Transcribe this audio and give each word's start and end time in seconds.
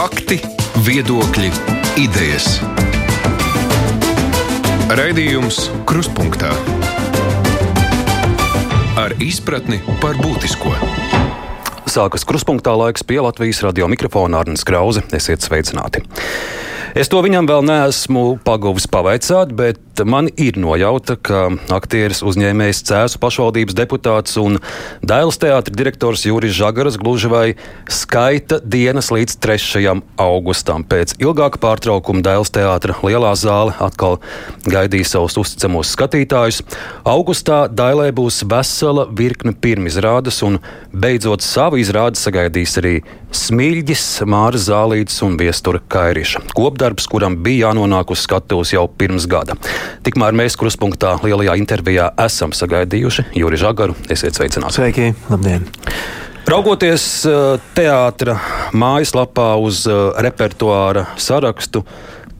Fakti, 0.00 0.38
viedokļi, 0.80 1.50
idejas. 2.00 2.54
Raidījums 4.96 5.58
Kruspunkta 5.84 6.54
ar 8.96 9.12
izpratni 9.20 9.82
par 10.00 10.16
būtisko. 10.22 10.72
Sākas 11.84 12.24
kruspunktā 12.24 12.72
laiks 12.80 13.04
pie 13.04 13.20
Latvijas 13.20 13.60
radio 13.66 13.90
mikrofona 13.92 14.40
Arnēs 14.40 14.64
Krause. 14.64 15.04
Esiet 15.12 15.44
sveicināti! 15.44 16.06
Es 16.96 17.12
to 17.12 17.20
viņam 17.20 17.44
vēl 17.52 17.68
neesmu 17.68 18.24
paguvis 18.40 18.88
pavaicāt, 18.88 19.52
bet 19.52 19.84
man 20.04 20.28
ir 20.40 20.56
nojauta, 20.60 21.16
ka 21.16 21.48
aktieris 21.72 22.22
uzņēmējs 22.26 22.82
Cēzu 22.88 23.20
pašvaldības 23.22 23.76
deputāts 23.78 24.36
un 24.40 24.58
Dailas 25.02 25.38
teātra 25.40 25.74
direktors 25.74 26.24
Juris 26.28 26.54
Žagaras 26.56 26.98
gluži 27.00 27.30
vai 27.30 27.44
skaita 27.90 28.60
dienas 28.64 29.10
līdz 29.14 29.36
3. 29.42 29.94
augustam. 30.20 30.84
Pēc 30.84 31.16
ilgāka 31.22 31.60
pārtraukuma 31.62 32.24
Dailas 32.24 32.52
teātra 32.54 32.96
lielā 33.04 33.32
zāle 33.38 33.76
atkal 33.80 34.18
gaidīja 34.66 35.12
savus 35.14 35.38
uzticamos 35.40 35.92
skatītājus. 35.96 36.62
Augustā 37.08 37.64
Dailē 37.68 38.10
būs 38.16 38.42
vesela 38.50 39.06
virkne 39.06 39.54
pirmizrādes, 39.56 40.42
un 40.46 40.60
beidzot 40.92 41.44
savu 41.44 41.80
izrādi 41.80 42.20
sagaidīs 42.20 42.76
arī 42.80 42.96
Smilģis, 43.30 44.04
Māra 44.26 44.58
Zālītis 44.58 45.20
un 45.22 45.36
Viestura 45.38 45.78
Kairiša. 45.92 46.42
Kopdarbs, 46.56 47.06
kuram 47.10 47.36
bija 47.44 47.68
jānonāk 47.68 48.10
uz 48.10 48.24
skatuves 48.26 48.74
jau 48.74 48.88
pirms 48.90 49.28
gada. 49.30 49.54
Tikmēr 50.06 50.36
mēs 50.36 50.56
kruspunktā 50.60 51.16
lielajā 51.24 51.58
intervijā 51.60 52.10
esam 52.26 52.54
sagaidījuši 52.56 53.30
Juri 53.40 53.60
Žagaru. 53.60 53.98
Esiet 54.10 54.38
sveicināti! 54.38 54.78
Sveiki! 54.80 55.12
Labdien! 55.32 55.68
Raugoties 56.50 57.04
eh, 57.28 57.60
teātra 57.76 58.38
mājaslapā 58.74 59.52
uz 59.62 59.84
eh, 59.86 59.98
repertuāra 60.24 61.04
sarakstu, 61.20 61.84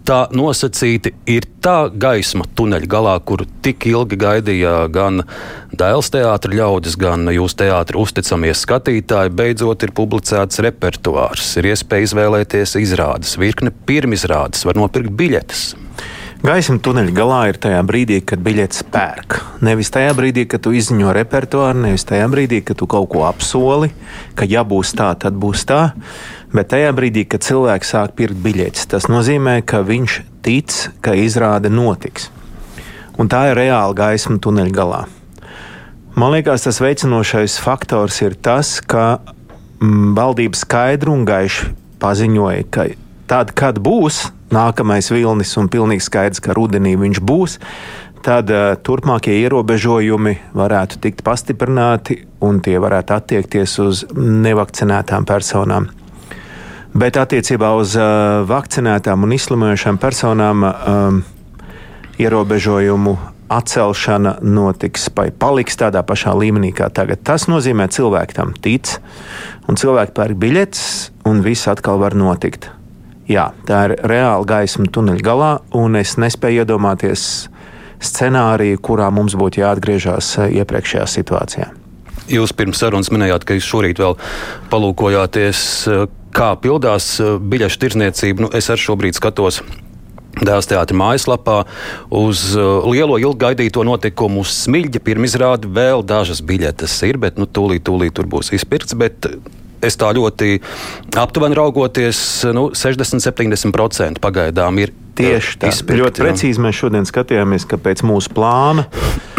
tā 0.08 0.24
nosacīti 0.34 1.12
ir 1.30 1.46
tā 1.62 1.90
gaisma 1.92 2.46
tuneļa 2.58 2.88
galā, 2.90 3.12
kuru 3.22 3.46
tik 3.62 3.86
ilgi 3.90 4.18
gaidīja 4.20 4.72
gan 4.90 5.22
Dēls 5.70 6.10
teātris 6.10 6.58
ļaudis, 6.58 6.96
gan 6.98 7.28
jūsu 7.30 7.60
teātris 7.62 8.00
uzticamies 8.00 8.64
skatītāji. 8.64 9.34
Beidzot, 9.38 9.84
ir 9.86 9.94
publicēts 9.94 10.58
repertuārs, 10.66 11.52
ir 11.60 11.70
iespēja 11.70 12.08
izvēlēties 12.08 12.74
izrādes, 12.80 13.36
virkne 13.38 13.70
pirmizrādes, 13.86 14.66
var 14.66 14.80
nopirkt 14.80 15.14
biļetes. 15.14 15.68
Gaisma 16.40 16.78
tuneļa 16.80 17.12
galā 17.12 17.38
ir 17.50 17.58
tajā 17.60 17.82
brīdī, 17.84 18.16
kad 18.24 18.40
biļetes 18.40 18.86
pērk. 18.88 19.34
Nevis 19.60 19.90
tajā 19.92 20.14
brīdī, 20.16 20.46
kad 20.48 20.62
tu 20.64 20.70
izziņo 20.72 21.12
repertuāru, 21.12 21.82
nevis 21.82 22.06
tajā 22.08 22.30
brīdī, 22.32 22.62
kad 22.64 22.78
tu 22.80 22.86
kaut 22.88 23.10
ko 23.12 23.26
apsoli, 23.28 23.90
ka 24.38 24.48
ja 24.48 24.62
būs 24.64 24.94
tā, 24.96 25.10
tad 25.20 25.36
būs 25.36 25.66
tā. 25.68 25.82
Bet 26.56 26.70
tajā 26.72 26.94
brīdī, 26.96 27.26
kad 27.28 27.44
cilvēks 27.44 27.92
sāk 27.92 28.14
pirkt 28.16 28.40
biļetes, 28.40 28.88
tas 28.88 29.10
nozīmē, 29.12 29.58
ka 29.68 29.82
viņš 29.84 30.16
tic, 30.40 30.78
ka 31.04 31.12
izrāde 31.12 31.68
notiks. 31.68 32.30
Un 33.20 33.28
tā 33.28 33.50
ir 33.50 33.60
reāla 33.60 33.92
gaisma 34.00 34.40
tuneļa 34.40 34.76
galā. 34.80 35.02
Man 36.16 36.32
liekas, 36.32 36.64
tas 36.64 36.80
veicinošais 36.80 37.58
faktors 37.60 38.16
ir 38.24 38.40
tas, 38.40 38.78
ka 38.80 39.20
mm, 39.20 40.16
valdība 40.16 40.56
skaidri 40.56 41.12
un 41.12 41.28
gaiši 41.28 41.68
paziņoja, 42.00 42.64
ka 42.72 42.88
tad, 43.30 43.54
kad 43.54 43.78
būs 43.78 44.26
nākamais 44.50 45.10
vilnis 45.12 45.54
un 45.60 45.70
pilnīgi 45.70 46.02
skaidrs, 46.02 46.42
ka 46.42 46.54
rudenī 46.56 46.96
viņš 46.98 47.22
būs, 47.22 47.56
tad 48.26 48.50
uh, 48.52 48.74
turpmākie 48.82 49.38
ierobežojumi 49.44 50.36
varētu 50.56 51.00
tikt 51.04 51.22
pastiprināti 51.26 52.20
un 52.44 52.60
tie 52.64 52.76
varētu 52.82 53.16
attiekties 53.16 53.78
uz 53.84 54.04
nevakcinētām 54.18 55.28
personām. 55.28 55.88
Bet 56.90 57.20
attiecībā 57.20 57.70
uz 57.78 57.94
uh, 57.94 58.42
vakcinētām 58.50 59.22
un 59.24 59.36
izslimojušām 59.36 60.00
personām 60.02 60.66
um, 60.66 61.20
ierobežojumu 62.18 63.14
atcelšana 63.50 64.36
notiks 64.46 65.08
vai 65.14 65.30
paliks 65.30 65.78
tādā 65.78 66.02
pašā 66.06 66.34
līmenī 66.38 66.72
kā 66.74 66.90
tagad. 66.94 67.22
Tas 67.26 67.48
nozīmē, 67.50 67.88
ka 67.88 67.98
cilvēki 67.98 68.36
tam 68.36 68.52
tic, 68.58 68.98
un 69.70 69.78
cilvēki 69.78 70.14
pērk 70.18 70.42
biļetes, 70.42 70.84
un 71.30 71.42
viss 71.46 71.70
atkal 71.70 72.02
var 72.02 72.18
notikt. 72.18 72.70
Jā, 73.28 73.50
tā 73.68 73.84
ir 73.88 73.96
reāla 74.10 74.46
gaisma 74.48 74.88
tuneļa 74.90 75.24
galā, 75.24 75.50
un 75.76 75.98
es 76.00 76.16
nespēju 76.18 76.64
iedomāties 76.64 77.24
scenāriju, 78.00 78.80
kurā 78.82 79.10
mums 79.12 79.36
būtu 79.38 79.60
jāatgriežas 79.60 80.32
iepriekšējā 80.48 81.04
situācijā. 81.10 81.68
Jūs 82.30 82.54
pirms 82.56 82.80
sarunas 82.80 83.10
minējāt, 83.12 83.44
ka 83.44 83.56
jūs 83.58 83.68
šorīt 83.68 84.00
vēl 84.00 84.16
palūkojāties, 84.70 85.60
kā 86.34 86.50
pildās 86.62 87.16
biļešu 87.20 87.80
tirzniecība. 87.84 88.46
Nu, 88.46 88.50
es 88.54 88.70
arī 88.70 88.84
šobrīd 88.86 89.18
skatos 89.18 89.60
Dēls 90.40 90.68
teātris 90.70 90.96
mājaslapā 90.96 91.56
uz 92.14 92.52
lielo 92.86 93.16
ilgaidīto 93.20 93.82
notikumu 93.84 94.44
uz 94.44 94.52
smilģa 94.62 95.02
pirmizrādi 95.04 95.68
vēl 95.74 96.04
dažas 96.06 96.38
biļetes 96.46 96.94
ir, 97.08 97.18
bet 97.20 97.40
nu, 97.40 97.48
tūlīt, 97.50 97.82
tūlīt 97.88 98.14
tur 98.16 98.30
būs 98.30 98.52
izpirkts. 98.54 98.94
Bet 98.96 99.26
es 99.84 99.98
tā 100.00 100.10
ļoti 100.16 100.58
aptuveni 101.20 101.58
raugoties, 101.58 102.20
nu, 102.56 102.68
60-70% 102.76 104.22
pagaidām 104.22 104.82
ir 104.82 104.94
tieši. 105.18 105.58
Izpirkti, 105.70 106.02
ļoti 106.04 106.24
precīzi 106.24 106.62
mēs 106.62 106.78
šodien 106.82 107.08
skatījāmies, 107.08 107.66
ka 107.68 107.80
pēc 107.80 108.04
mūsu 108.06 108.32
plāna 108.36 108.86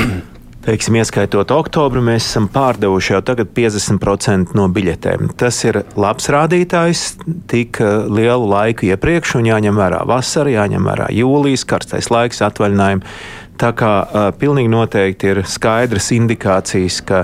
teiksim, 0.66 0.98
ieskaitot 1.02 1.52
oktobru, 1.54 2.04
mēs 2.06 2.28
esam 2.30 2.48
pārdevuši 2.52 3.16
jau 3.16 3.22
tagad 3.26 3.52
50% 3.58 4.56
no 4.58 4.68
biļetēm. 4.74 5.32
Tas 5.40 5.58
ir 5.66 5.82
labs 6.00 6.30
rādītājs 6.34 7.06
tik 7.52 7.82
eh, 7.82 8.06
lielu 8.12 8.50
laiku 8.52 8.90
iepriekš, 8.92 9.38
un 9.40 9.50
jāņem 9.50 9.80
vērā 9.82 10.04
vasara, 10.10 10.54
jāņem 10.58 10.90
vērā 10.92 11.10
jūlijas, 11.18 11.66
karstais 11.70 12.12
laiks, 12.14 12.44
atvaļinājumi. 12.46 13.18
Tā 13.62 13.70
kā 13.78 13.90
uh, 14.02 14.24
pilnīgi 14.42 14.72
noteikti 14.74 15.28
ir 15.30 15.40
skaidras 15.46 16.08
indikācijas, 16.16 16.96
ka 17.06 17.20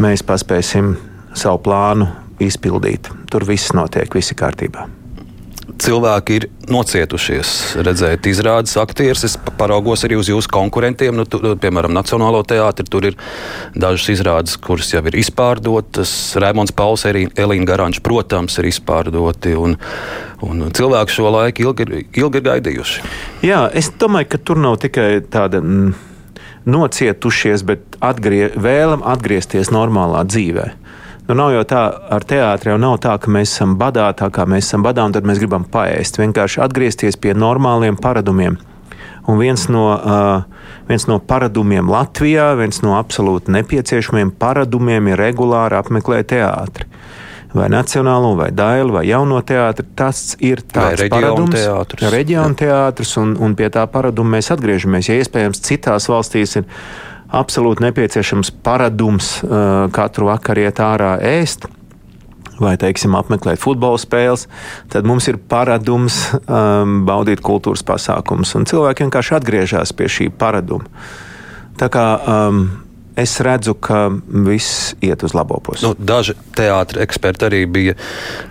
mēs 0.00 0.22
paspēsim 0.24 0.94
savu 1.34 1.62
plānu 1.66 2.10
izpildīt. 2.42 3.12
Tur 3.30 3.46
viss 3.48 3.74
notiek, 3.76 4.10
viss 4.14 4.34
ir 4.34 4.40
kārtībā 4.42 4.88
cilvēki 5.80 6.36
ir 6.38 6.46
nocietušies 6.70 7.50
redzēt 7.84 8.26
izrādes 8.28 8.76
aktierus. 8.80 9.24
Es 9.26 9.36
paraugos 9.58 10.04
arī 10.06 10.18
uz 10.18 10.30
jūsu 10.30 10.50
konkurentiem, 10.52 11.16
nu, 11.16 11.26
tu, 11.28 11.40
piemēram, 11.60 11.94
Nacionālo 11.94 12.42
teātri. 12.46 12.86
Tur 12.90 13.08
ir 13.10 13.18
dažas 13.74 14.08
izrādes, 14.14 14.56
kuras 14.60 14.92
jau 14.94 15.02
ir 15.08 15.18
izpārdotas. 15.20 16.12
Rēmons 16.40 16.74
Pauls, 16.76 17.06
arī 17.08 17.26
Elīna 17.30 17.68
Garanča, 17.68 18.02
protams, 18.04 18.58
ir 18.60 18.70
izpārdoti. 18.70 19.54
Un, 19.60 19.76
un 20.44 20.64
cilvēki 20.74 21.18
šo 21.18 21.34
laiku 21.34 21.68
ilgi, 21.68 22.06
ilgi 22.20 22.40
ir 22.40 22.48
gaidījuši. 22.48 23.04
Jā, 23.46 23.66
es 23.74 23.90
domāju, 24.00 24.34
ka 24.34 24.42
tur 24.50 24.60
nav 24.64 24.80
tikai 24.84 25.08
tāda. 25.30 25.62
Mm, 25.64 25.94
nocietušies, 26.64 27.60
bet 27.68 27.98
atgrie, 28.00 28.46
vēlam 28.56 29.02
atgriezties 29.04 29.68
normālā 29.68 30.22
dzīvēm. 30.24 30.80
Nu, 31.24 31.32
nav 31.38 31.54
jau 31.54 31.62
tā, 31.64 31.82
ar 32.12 32.24
teātri 32.28 32.68
jau 32.68 32.76
nav 32.80 32.98
tā, 33.00 33.14
ka 33.16 33.30
mēs 33.32 33.54
esam 33.54 33.78
badā, 33.80 34.10
tā 34.16 34.28
kā 34.34 34.44
mēs 34.44 34.66
esam 34.68 34.82
badā, 34.84 35.06
un 35.08 35.14
tad 35.14 35.24
mēs 35.24 35.40
gribam 35.40 35.64
paēst. 35.64 36.20
Vienkārši 36.20 36.60
atgriezties 36.60 37.16
pie 37.16 37.32
normāliem 37.32 37.96
paradumiem. 37.96 38.58
Un 39.24 39.38
viens 39.40 39.62
no, 39.72 39.86
uh, 39.96 40.66
viens 40.88 41.06
no 41.08 41.16
paradumiem 41.24 41.88
Latvijā, 41.88 42.50
viens 42.60 42.82
no 42.84 42.98
absolūti 42.98 43.54
nepieciešamiem 43.56 44.34
paradumiem 44.36 45.08
ir 45.14 45.22
regulāri 45.22 45.78
apmeklēt 45.78 46.28
teātri. 46.34 46.90
Vai 47.54 47.70
nacionālo, 47.72 48.34
vai 48.36 48.50
dailu, 48.52 48.96
vai 48.98 49.06
jauno 49.08 49.38
teātri. 49.46 49.86
Tas 49.96 50.34
ir 50.44 50.60
tāds 50.60 51.06
paradums, 51.08 51.56
teātris. 51.56 52.08
reģiona 52.12 52.58
teātris, 52.58 53.14
un, 53.22 53.32
un 53.40 53.56
pie 53.56 53.70
tā 53.72 53.86
paraduma 53.88 54.36
mēs 54.36 54.52
atgriežamies. 54.52 55.08
Ja 55.08 55.16
iespējams, 55.22 55.62
citās 55.64 56.10
valstīs 56.10 56.58
ir 56.60 56.68
absolūti 57.34 57.84
nepieciešams 57.84 58.52
paradums 58.64 59.38
uh, 59.42 59.86
katru 59.94 60.30
vakaru 60.30 60.66
iet 60.66 60.82
ārā 60.82 61.16
ēst. 61.34 61.68
Vai, 62.62 62.76
teiksim, 62.78 63.16
apmeklēt 63.18 63.58
futbola 63.58 63.98
spēles, 63.98 64.46
tad 64.92 65.06
mums 65.08 65.26
ir 65.26 65.40
paradums 65.50 66.20
um, 66.46 67.00
baudīt 67.08 67.42
kultūras 67.42 67.82
pasākumus. 67.86 68.54
Cilvēki 68.70 69.08
vienkārši 69.08 69.34
atgriežas 69.40 69.90
pie 69.96 70.06
šī 70.06 70.28
paraduma. 70.38 70.86
Tā 71.80 71.88
kā 71.90 72.04
um, 72.30 72.60
es 73.18 73.34
redzu, 73.42 73.74
ka 73.74 74.04
viss 74.46 74.92
iet 75.02 75.26
uz 75.26 75.34
labo 75.34 75.58
pusi. 75.66 75.82
Nu, 75.82 75.96
daži 75.98 76.36
teātris 76.54 77.02
eksperti 77.02 77.48
arī 77.48 77.64
bija 77.66 77.96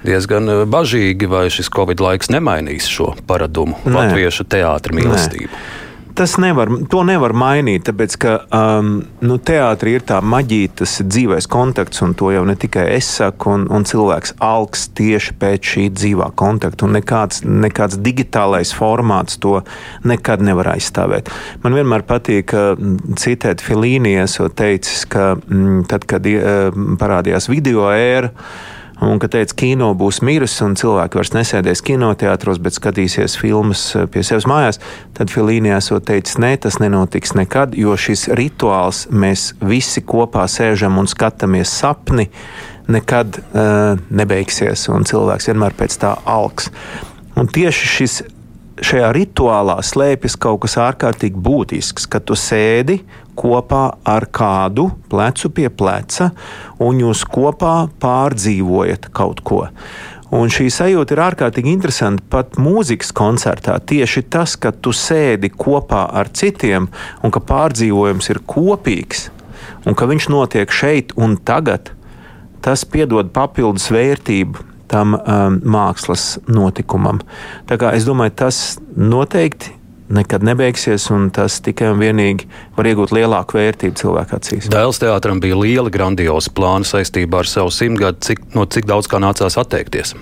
diezgan 0.03 0.51
uh, 0.51 0.65
bažīgi, 0.67 1.31
vai 1.31 1.45
šis 1.53 1.71
Covid 1.71 2.03
laiks 2.03 2.33
nemainīs 2.33 2.91
šo 2.91 3.13
paradumu, 3.29 3.79
Nē. 3.85 3.95
latviešu 4.01 4.49
teātris 4.51 4.99
mīlestību. 4.99 5.55
Nē 5.55 5.82
tas 6.15 6.35
nevar, 6.37 6.69
to 6.89 7.01
nevar 7.07 7.33
mainīt, 7.37 7.85
tāpēc 7.87 8.15
ka 8.21 8.33
um, 8.53 8.91
nu, 9.25 9.37
teātrī 9.41 9.95
ir 9.97 10.05
tā 10.07 10.19
maģija, 10.23 10.73
tas 10.83 10.95
ir 11.01 11.07
dzīvais 11.09 11.47
kontakts, 11.51 12.03
un 12.05 12.13
to 12.17 12.31
jau 12.33 12.43
ne 12.47 12.55
tikai 12.59 12.85
es 12.95 13.09
saku, 13.19 13.55
un, 13.57 13.65
un 13.73 13.87
cilvēks 13.87 14.35
alks 14.43 14.87
tieši 14.97 15.35
pēc 15.41 15.71
šī 15.73 15.87
dzīvā 15.95 16.29
kontakta, 16.39 16.89
nekāds, 16.91 17.43
nekāds 17.47 17.99
digitālais 18.03 18.73
formāts 18.77 19.39
to 19.41 19.59
nekad 20.07 20.43
nevar 20.45 20.73
aizstāvēt. 20.75 21.31
Man 21.65 21.77
vienmēr 21.77 22.05
patīk 22.09 22.53
citēt 23.19 23.63
Filīnijas, 23.65 24.37
jo 24.39 24.51
teicis, 24.53 25.07
ka 25.09 25.33
m, 25.37 25.83
tad, 25.89 26.07
kad 26.09 26.29
uh, 26.29 26.69
parādījās 27.01 27.49
video 27.51 27.89
ēra, 27.93 28.33
Un, 29.01 29.17
kad 29.19 29.33
teica, 29.33 29.55
kino 29.57 29.89
būs 29.97 30.21
miris 30.23 30.53
un 30.61 30.75
cilvēki 30.77 31.17
vairs 31.17 31.33
nesēdēs 31.33 31.81
kinoteātros, 31.85 32.59
bet 32.61 32.77
skatīsies 32.77 33.35
filmas 33.41 33.87
eh, 33.97 34.05
pie 34.11 34.21
sevis 34.25 34.45
mājās, 34.49 34.79
tad 35.17 35.33
Filīnijā 35.33 35.79
esot 35.81 36.05
teicis, 36.07 36.37
nē, 36.41 36.53
tas 36.61 36.77
nenotiks 36.83 37.33
nekad, 37.37 37.73
jo 37.79 37.97
šis 37.97 38.27
rituāls 38.37 39.07
mēs 39.09 39.51
visi 39.65 40.03
kopā 40.05 40.45
sēžam 40.51 41.01
un 41.01 41.09
skatāmies 41.09 41.73
sapni, 41.73 42.29
nekad 42.83 43.39
uh, 43.39 43.95
nebeigsies, 44.11 44.89
un 44.91 45.05
cilvēks 45.07 45.47
vienmēr 45.49 45.75
pēc 45.79 45.95
tā 46.01 46.17
alks. 46.27 46.67
Un 47.39 47.47
tieši 47.47 47.89
šis 47.89 48.17
šajā 48.83 49.11
rituālā 49.15 49.77
slēpjas 49.85 50.35
kaut 50.41 50.63
kas 50.65 50.77
ārkārtīgi 50.81 51.39
būtisks, 51.39 52.07
ka 52.09 52.19
tu 52.19 52.37
sēdi 52.37 52.99
kopā 53.39 53.83
ar 54.05 54.27
kādu 54.33 54.89
plecu 55.11 55.51
pie 55.55 55.69
pleca 55.69 56.31
un 56.83 57.01
jūs 57.01 57.23
kopā 57.29 57.75
pārdzīvojat 58.03 59.09
kaut 59.15 59.43
ko. 59.45 59.65
Un 60.33 60.49
šī 60.49 60.65
sajūta 60.73 61.13
ir 61.13 61.21
ārkārtīgi 61.27 61.69
interesanta 61.69 62.23
pat 62.33 62.55
mūzikas 62.57 63.11
koncertā. 63.13 63.75
Tieši 63.77 64.23
tas, 64.33 64.55
ka 64.57 64.71
tu 64.73 64.89
sēdi 64.89 65.51
kopā 65.53 66.07
ar 66.09 66.31
citiem 66.33 66.87
un 67.21 67.33
ka 67.33 67.43
pārdzīvojums 67.43 68.31
ir 68.33 68.41
kopīgs 68.49 69.27
un 69.85 69.97
ka 69.97 70.07
viņš 70.09 70.29
notiek 70.33 70.73
šeit 70.73 71.13
un 71.19 71.35
tagad, 71.37 71.91
tas 72.65 72.85
piedod 72.87 73.29
papildus 73.35 73.89
vērtību 73.93 74.71
tam 74.89 75.15
um, 75.17 75.59
mākslas 75.75 76.37
notikumam. 76.47 77.21
Tā 77.69 77.77
kā 77.81 77.93
es 77.97 78.05
domāju, 78.07 78.35
tas 78.43 78.59
noteikti 78.95 79.73
nekad 80.13 80.43
nebeigsies, 80.43 81.07
un 81.13 81.29
tas 81.33 81.59
tikai 81.63 81.91
un 81.93 82.01
vienīgi 82.01 82.47
var 82.77 82.89
iegūt 82.89 83.13
lielāku 83.15 83.57
vērtību 83.59 83.99
cilvēku 84.01 84.37
acīs. 84.37 84.69
Dēls 84.73 85.01
teātram 85.03 85.41
bija 85.43 85.57
liela, 85.59 85.91
grandioza 85.93 86.51
plāna 86.55 86.87
saistībā 86.87 87.43
ar 87.43 87.49
savu 87.49 87.73
simtgadu, 87.73 88.19
cik, 88.25 88.47
no 88.57 88.65
cik 88.65 88.89
daudz 88.89 89.09
kā 89.11 89.21
nācās 89.23 89.59
atteikties. 89.61 90.15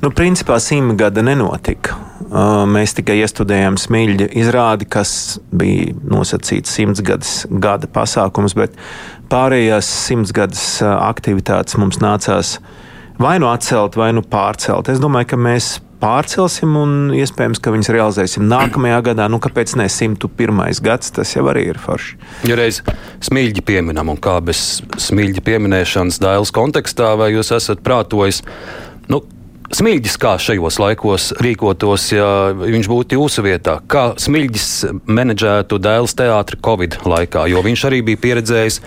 Nu, 0.00 0.08
principā 0.16 0.56
simtgada 0.64 1.20
nenotika. 1.20 1.98
Uh, 2.30 2.62
mēs 2.70 2.94
tikai 2.96 3.18
iestudējām 3.20 3.76
smilģa 3.80 4.30
izrādi, 4.38 4.86
kas 4.88 5.12
bija 5.52 5.92
nosacīts 6.08 6.72
simtsgadus 6.72 7.32
gada 7.50 7.88
pasākums, 7.90 8.54
bet 8.56 8.78
pārējās 9.32 9.88
simtsgadus 10.06 10.62
uh, 10.80 10.94
aktivitātes 11.10 11.76
mums 11.80 12.00
nācās 12.00 12.56
vai 13.20 13.36
nu 13.42 13.50
atcelt, 13.50 13.98
vai 14.00 14.12
nu 14.16 14.24
pārcelt. 14.24 14.88
Es 14.88 15.02
domāju, 15.02 15.34
ka 15.34 15.40
mēs 15.40 15.74
pārcelsim 16.00 16.76
un 16.80 16.94
iespējams, 17.16 17.60
ka 17.62 17.72
viņas 17.74 17.92
realizēsim 17.94 18.46
nākamajā 18.50 19.00
gadā. 19.10 19.28
Nu, 19.32 19.40
kāpēc 19.42 19.76
ne 19.80 19.88
101. 19.90 20.80
gads? 20.84 21.12
Tas 21.16 21.34
jau 21.36 21.46
arī 21.52 21.66
ir 21.70 21.80
forši. 21.80 22.16
Ja 22.48 22.56
reiz 22.58 22.80
smilģi 23.24 23.64
pieminam, 23.66 24.12
un 24.12 24.20
kā 24.20 24.38
bez 24.44 24.80
smilģi 25.00 25.44
pieminēšanas 25.46 26.20
dēls 26.22 26.54
kontekstā, 26.56 27.12
vai 27.20 27.32
jūs 27.34 27.52
esat 27.56 27.84
prātojis? 27.86 28.42
Nu, 29.10 29.22
Smilģis 29.70 30.16
kā 30.18 30.32
šajos 30.42 30.80
laikos 30.82 31.28
rīkotos, 31.38 32.08
ja 32.10 32.26
viņš 32.58 32.88
būtu 32.90 33.14
jūsu 33.14 33.44
vietā? 33.46 33.76
Kā 33.86 34.16
smilģis 34.18 34.64
menedžētu 35.06 35.78
dēls 35.78 36.16
teātri 36.18 36.58
Covid 36.58 36.96
laikā, 37.06 37.44
jo 37.52 37.62
viņš 37.62 37.84
arī 37.86 38.00
bija 38.08 38.18
pieredzējis 38.24 38.80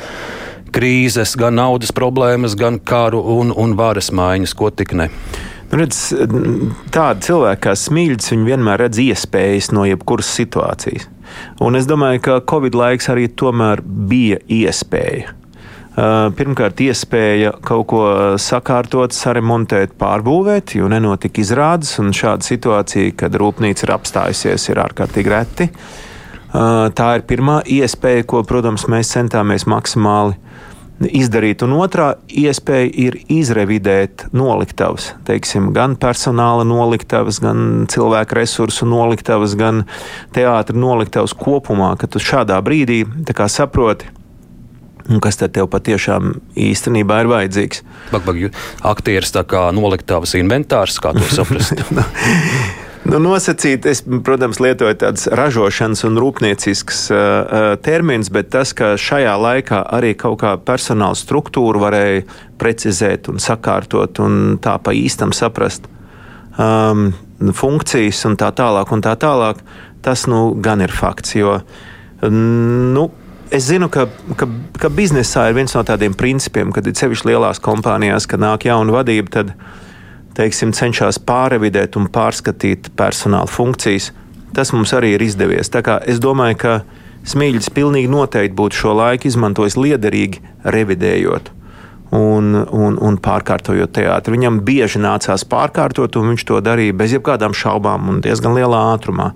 krīzes, 0.75 1.37
gan 1.39 1.55
naudas 1.55 1.95
problēmas, 1.95 2.57
gan 2.59 2.81
karu 2.83 3.21
un, 3.37 3.55
un 3.55 3.77
varas 3.79 4.11
maiņas, 4.11 4.57
ko 4.59 4.73
tik 4.75 4.91
ne. 4.99 5.07
Redz, 5.73 6.11
tādi 6.93 7.25
cilvēki 7.25 7.61
kā 7.65 7.71
smilģis, 7.73 8.29
viņi 8.35 8.49
vienmēr 8.51 8.83
redz 8.83 8.99
iespējas 9.01 9.71
no 9.73 9.87
jebkuras 9.89 10.29
situācijas. 10.37 11.07
Un 11.65 11.79
es 11.79 11.87
domāju, 11.89 12.21
ka 12.27 12.35
Covid 12.45 12.75
laiks 12.77 13.09
arī 13.09 13.25
tomēr 13.41 13.81
bija 13.81 14.37
iespēja. 14.53 15.33
Uh, 15.93 16.29
pirmkārt, 16.33 16.79
iespēja 16.81 17.51
kaut 17.65 17.87
ko 17.89 18.03
sakārtot, 18.41 19.13
saremontēt, 19.13 19.93
pārbūvēt, 20.01 20.75
jo 20.77 20.89
nenotika 20.89 21.41
izrādes. 21.41 21.95
Šāda 22.17 22.45
situācija, 22.45 23.13
kad 23.17 23.37
rūpnīca 23.37 23.85
ir 23.85 23.93
apstājusies, 23.93 24.69
ir 24.69 24.81
ārkārtīgi 24.81 25.33
reti. 25.33 25.69
Uh, 26.53 26.89
tā 26.97 27.15
ir 27.17 27.25
pirmā 27.29 27.59
iespēja, 27.65 28.25
ko, 28.29 28.41
protams, 28.45 28.85
mēs 28.89 29.13
centāmies 29.13 29.65
maksimāli 29.69 30.37
izdarīt. 31.01 31.63
Un 31.65 31.75
otrā 31.77 32.13
iespēja 32.29 32.89
ir 33.05 33.17
izrevidēt 33.31 34.27
noliktavas, 34.35 35.11
teiksim, 35.27 35.71
gan 35.75 35.97
personāla 35.99 36.65
noliktavas, 36.67 37.41
gan 37.43 37.85
cilvēku 37.91 38.37
resursu 38.39 38.87
noliktavas, 38.89 39.57
gan 39.59 39.83
teātra 40.35 40.77
noliktavas 40.77 41.35
kopumā, 41.37 41.93
ka 41.99 42.07
tu 42.07 42.21
šādā 42.23 42.59
brīdī 42.65 43.03
saproti. 43.47 44.11
Un 45.11 45.19
kas 45.19 45.35
tad 45.35 45.51
tev 45.51 45.67
patiešām 45.67 46.37
īstenībā 46.55 47.17
ir 47.19 47.27
vajadzīgs? 47.27 47.81
Bak, 48.13 48.23
bak, 48.23 48.55
aktieris 48.87 49.35
tā 49.35 49.43
kā 49.43 49.65
noliktavas 49.75 50.37
inventārs, 50.39 51.01
kā 51.03 51.11
to 51.17 51.27
saprast? 51.27 51.75
Nu, 53.03 53.17
nosacīt, 53.19 53.83
es, 53.89 53.99
protams, 54.23 54.61
lietoju 54.63 54.95
tādas 54.95 55.25
ražošanas 55.27 56.05
un 56.07 56.19
rūpnieciskas 56.23 57.01
uh, 57.11 57.73
terminus, 57.83 58.29
bet 58.31 58.47
tas, 58.53 58.71
ka 58.77 58.93
šajā 58.95 59.33
laikā 59.43 59.81
arī 59.97 60.13
kaut 60.15 60.39
kā 60.39 60.53
personāla 60.63 61.17
struktūru 61.19 61.81
varēja 61.83 62.23
precizēt 62.61 63.27
un 63.27 63.43
sakārtot 63.43 64.23
un 64.23 64.55
tā 64.63 64.77
pa 64.79 64.95
īstam 64.95 65.35
saprast 65.35 65.89
um, 66.55 67.09
funkcijas 67.51 68.23
un 68.29 68.39
tā 68.39 68.53
tālāk 68.55 68.95
un 68.95 69.03
tā 69.03 69.17
tālāk, 69.19 69.59
tas 70.05 70.23
nu 70.31 70.53
gan 70.63 70.83
ir 70.83 70.95
fakts, 70.95 71.35
jo, 71.35 71.57
nu, 72.31 73.07
es 73.51 73.67
zinu, 73.67 73.91
ka, 73.91 74.07
ka, 74.39 74.47
ka 74.79 74.91
biznesā 74.95 75.49
ir 75.49 75.59
viens 75.59 75.75
no 75.75 75.83
tādiem 75.83 76.15
principiem, 76.15 76.71
kad 76.71 76.87
ir 76.87 76.95
sevišķi 76.95 77.33
lielās 77.33 77.59
kompānijās, 77.63 78.31
kad 78.31 78.41
nāk 78.43 78.67
jauna 78.71 78.95
vadība, 78.95 79.41
tad 79.41 79.57
teiksim, 80.37 80.73
cenšas 80.75 81.21
pārrevidēt 81.23 81.97
un 81.99 82.09
pārskatīt 82.13 82.91
personāla 82.99 83.49
funkcijas. 83.49 84.11
Tas 84.53 84.73
mums 84.73 84.93
arī 84.93 85.15
ir 85.15 85.25
izdevies. 85.25 85.71
Es 86.05 86.21
domāju, 86.21 86.59
ka 86.61 86.75
Smīļs 87.23 87.69
pilnīgi 87.71 88.09
noteikti 88.11 88.55
būtu 88.57 88.81
šo 88.81 88.93
laiku 88.99 89.29
izmantojis 89.29 89.77
liederīgi, 89.79 90.41
revidējot 90.67 91.53
un, 92.13 92.55
un, 92.67 92.97
un 92.99 93.17
pārkārtojot 93.23 93.93
teātri. 93.95 94.35
Viņam 94.35 94.59
bieži 94.67 95.01
nācās 95.01 95.45
pārkārtot, 95.49 96.17
un 96.19 96.33
viņš 96.33 96.45
to 96.49 96.59
darīja 96.63 96.95
bez 96.99 97.15
jebkādām 97.15 97.55
šaubām 97.57 98.11
un 98.11 98.19
diezgan 98.25 98.57
lielā 98.57 98.81
ātrumā. 98.93 99.31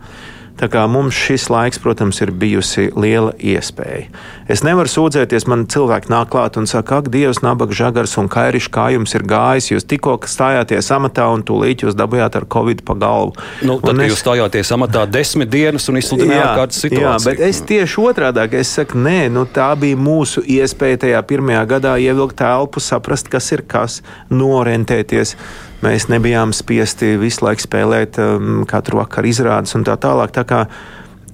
Tā 0.57 0.65
kā 0.73 0.83
mums 0.89 1.13
šis 1.13 1.47
laiks, 1.53 1.77
protams, 1.81 2.17
ir 2.23 2.31
bijusi 2.33 2.87
liela 2.97 3.33
iespēja. 3.37 4.07
Es 4.49 4.63
nevaru 4.65 4.89
sūdzēties, 4.89 5.45
man 5.51 5.67
cilvēki 5.69 6.09
nāk 6.09 6.31
klāt 6.33 6.57
un 6.57 6.65
saka, 6.69 7.01
ak, 7.03 7.11
Dievs, 7.13 7.43
nabaga 7.45 7.75
žagars 7.77 8.15
un 8.17 8.29
kairišs, 8.31 8.71
kā 8.73 8.87
jums 8.95 9.13
ir 9.13 9.25
gājis. 9.27 9.69
Jūs 9.73 9.85
tikko 9.89 10.15
stājāties 10.25 10.89
amatā 10.95 11.27
un 11.33 11.43
tūlīt 11.45 11.85
jūs 11.85 11.97
dabūjāt 11.99 12.39
ar 12.39 12.47
covid 12.49 12.81
pa 12.87 12.97
galvu. 12.97 13.35
Nu, 13.61 13.77
tad 13.83 14.01
es... 14.01 14.13
jūs 14.13 14.23
stājāties 14.23 14.73
amatā 14.73 15.05
desmit 15.11 15.51
dienas 15.53 15.85
un 15.91 16.01
izsludinājāt 16.01 16.53
kādu 16.63 16.79
situāciju. 16.79 17.05
Jā, 17.05 17.15
bet 17.29 17.45
es 17.51 17.61
tieši 17.69 18.03
otrādi 18.07 18.47
es 18.57 18.73
saku, 18.79 18.97
nē, 19.03 19.27
nu, 19.33 19.45
tā 19.45 19.69
bija 19.77 19.99
mūsu 19.99 20.41
iespēja 20.41 21.03
tajā 21.05 21.23
pirmajā 21.29 21.63
gadā 21.75 21.95
ievilkt 22.01 22.39
telpu, 22.41 22.81
saprast, 22.81 23.29
kas 23.29 23.51
ir 23.53 23.65
kas, 23.69 24.01
norentēties. 24.33 25.37
Mēs 25.83 26.07
nebijām 26.09 26.53
spiesti 26.57 27.13
visu 27.21 27.45
laiku 27.45 27.67
spēlēt 27.67 28.17
um, 28.21 28.63
katru 28.69 28.97
vakaru 28.97 29.29
izrādes 29.29 29.75
un 29.77 29.83
tā 29.85 29.93
tālāk. 30.01 30.33
Tā 30.33 30.41
kā 30.47 30.63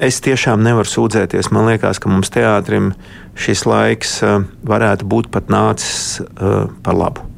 es 0.04 0.20
tiešām 0.26 0.64
nevaru 0.66 0.90
sūdzēties. 0.90 1.52
Man 1.56 1.70
liekas, 1.72 2.02
ka 2.04 2.12
mums 2.12 2.34
teātrim 2.34 2.92
šis 3.40 3.64
laiks 3.70 4.18
uh, 4.26 4.42
varētu 4.68 5.08
būt 5.08 5.32
pat 5.32 5.48
nācis 5.54 6.20
uh, 6.26 6.68
par 6.84 7.00
labu. 7.00 7.30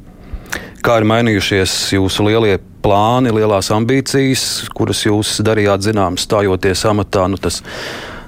Kā 0.86 0.98
ir 1.00 1.06
mainījušies 1.06 1.72
jūsu 1.94 2.26
lielie 2.26 2.58
plāni, 2.82 3.32
lielās 3.34 3.70
ambīcijas, 3.74 4.66
kuras 4.74 5.00
jūs 5.06 5.40
darījāt 5.46 5.86
zināmas, 5.86 6.26
stājoties 6.26 6.84
amatā? 6.90 7.28
Nu, 7.30 7.38
tas 7.42 7.62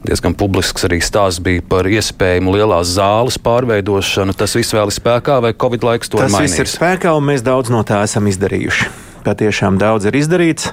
diezgan 0.07 0.37
publisks 0.39 0.87
arī 0.89 1.01
stāsts 1.05 1.43
bija 1.45 1.65
par 1.69 1.89
iespējamu 1.91 2.55
lielās 2.55 2.95
zāles 2.97 3.39
pārveidošanu. 3.43 4.37
Tas 4.39 4.57
viss 4.59 4.75
vēl 4.77 4.93
ir 4.93 4.97
spēkā, 4.99 5.41
vai 5.45 5.55
Covid 5.57 5.87
laiks 5.89 6.13
to 6.13 6.21
Tas 6.21 6.31
ir 6.31 6.37
mainījis? 6.37 6.55
Tas 6.55 6.61
viss 6.61 6.67
ir 6.67 6.73
spēkā, 6.77 7.15
un 7.19 7.29
mēs 7.31 7.45
daudz 7.47 7.73
no 7.75 7.83
tā 7.87 8.05
esam 8.07 8.29
izdarījuši. 8.31 8.91
Patiešām 9.27 9.81
daudz 9.81 10.09
ir 10.09 10.19
izdarīts. 10.19 10.73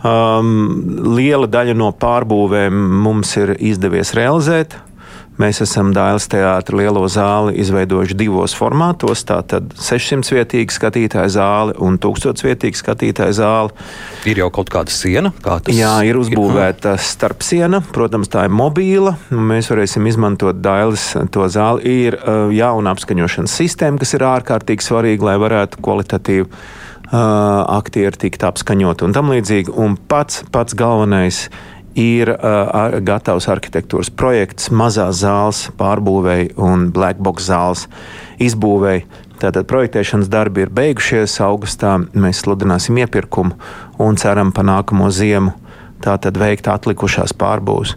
Um, 0.00 0.52
liela 1.18 1.48
daļa 1.50 1.74
no 1.76 1.90
pārbūvēm 1.92 2.76
mums 3.04 3.34
ir 3.36 3.52
izdevies 3.58 4.14
realizēt. 4.16 4.78
Mēs 5.40 5.62
esam 5.64 5.94
Dāvidas 5.96 6.26
teātra 6.28 6.76
lielo 6.76 7.06
zāli 7.08 7.54
izveidojuši 7.62 8.16
divos 8.18 8.52
formātos. 8.56 9.22
Tātad 9.24 9.70
600 9.80 10.34
vietīga 10.36 10.74
skatītāja 10.74 11.30
zāle 11.32 11.76
un 11.80 11.96
1000 12.02 12.44
vietīga 12.44 12.76
skatītāja 12.76 13.36
zāle. 13.38 13.72
Ir 14.28 14.42
jau 14.42 14.50
kaut 14.52 14.68
kāda 14.72 14.92
siena? 14.92 15.32
Kā 15.40 15.56
Jā, 15.72 15.94
ir 16.04 16.20
uzbūvēta 16.20 16.92
ir. 16.98 17.04
starp 17.04 17.46
siena. 17.46 17.80
Protams, 17.80 18.28
tā 18.28 18.44
ir 18.48 18.52
mobīla. 18.52 19.14
Mēs 19.32 19.72
varēsim 19.72 20.10
izmantot 20.10 20.60
Dāvidas 20.60 21.08
to 21.32 21.48
zāli. 21.48 21.96
Ir 22.04 22.18
uh, 22.20 22.52
jauna 22.52 22.92
apskaņošanas 22.92 23.56
sistēma, 23.62 24.02
kas 24.02 24.12
ir 24.18 24.26
ārkārtīgi 24.28 24.84
svarīga, 24.84 25.30
lai 25.30 25.38
varētu 25.40 25.80
kvalitatīvi 25.80 26.46
uh, 26.50 27.64
aktieri 27.80 28.26
tikt 28.26 28.44
apskaņot 28.50 29.08
un 29.08 29.16
tam 29.16 29.32
līdzīgi. 29.32 29.72
Un 29.72 29.96
pats, 30.10 30.44
pats 30.52 30.76
galvenais 30.76 31.46
ir 31.98 32.30
uh, 32.32 32.98
gatavs 33.02 33.48
arhitektūras 33.50 34.10
projekts 34.14 34.70
mazās 34.70 35.22
zāles 35.24 35.64
pārbūvēi 35.80 36.52
un 36.60 36.90
black 36.94 37.18
box 37.22 37.48
zāles 37.50 37.86
izbūvēi. 38.42 39.04
Tātad 39.40 39.64
projektēšanas 39.70 40.28
darbi 40.28 40.66
ir 40.66 40.72
beigušies. 40.76 41.38
Augustā 41.40 41.96
mēs 42.12 42.42
sludināsim 42.44 42.98
iepirkumu 43.00 43.56
un 44.04 44.18
ceram 44.20 44.52
pa 44.52 44.64
nākamo 44.66 45.08
ziemu 45.10 45.54
tātad 46.04 46.36
veikt 46.40 46.68
atlikušās 46.68 47.34
pārbūves. 47.36 47.96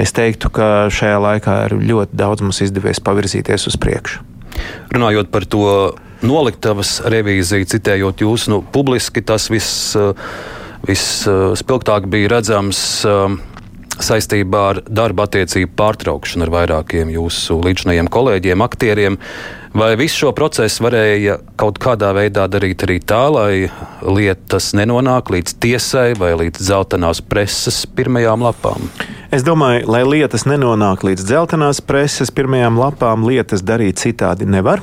Es 0.00 0.12
teiktu, 0.14 0.50
ka 0.50 0.90
šajā 0.92 1.18
laikā 1.22 1.58
ir 1.68 1.76
ļoti 1.86 2.18
daudz 2.18 2.42
mums 2.42 2.60
izdevies 2.64 3.00
pavirzīties 3.04 3.68
uz 3.70 3.78
priekšu. 3.80 4.24
Runājot 4.94 5.30
par 5.34 5.46
to 5.50 5.68
noliktavas 6.24 6.98
revīziju, 7.10 7.68
citējot 7.70 8.24
jūs, 8.24 8.48
nu, 8.50 8.60
publiski 8.74 9.22
tas 9.24 9.48
viss 9.52 9.94
visspilgtāk 10.88 12.08
bija 12.12 12.36
redzams 12.36 12.84
saistībā 14.02 14.62
ar 14.72 14.80
darba 14.90 15.28
attiecību 15.28 15.74
pārtraukšanu 15.78 16.46
ar 16.46 16.52
vairākiem 16.54 17.12
jūsu 17.14 17.60
līdzinājiem 17.62 18.08
kolēģiem, 18.10 18.64
aktieriem. 18.64 19.18
Vai 19.74 19.94
visu 19.98 20.20
šo 20.22 20.30
procesu 20.38 20.84
varēja 20.86 21.40
kaut 21.58 21.80
kādā 21.82 22.12
veidā 22.14 22.46
darīt 22.50 22.84
arī 22.86 23.00
tā, 23.02 23.24
lai 23.34 23.66
lietas 24.06 24.70
nenonāk 24.78 25.32
līdz 25.34 25.56
tiesai 25.62 26.12
vai 26.18 26.30
līdz 26.44 26.62
dzeltenās 26.62 27.22
preses 27.26 27.82
pirmajām 27.90 28.44
lapām? 28.46 28.86
Es 29.34 29.42
domāju, 29.46 29.88
lai 29.90 30.04
lietas 30.06 30.46
nenonāk 30.46 31.02
līdz 31.06 31.26
dzeltenās 31.26 31.82
preses 31.82 32.30
pirmajām 32.34 32.78
lapām, 32.78 33.26
lietas 33.26 33.66
darīt 33.66 34.02
citādi 34.02 34.46
nevar. 34.46 34.82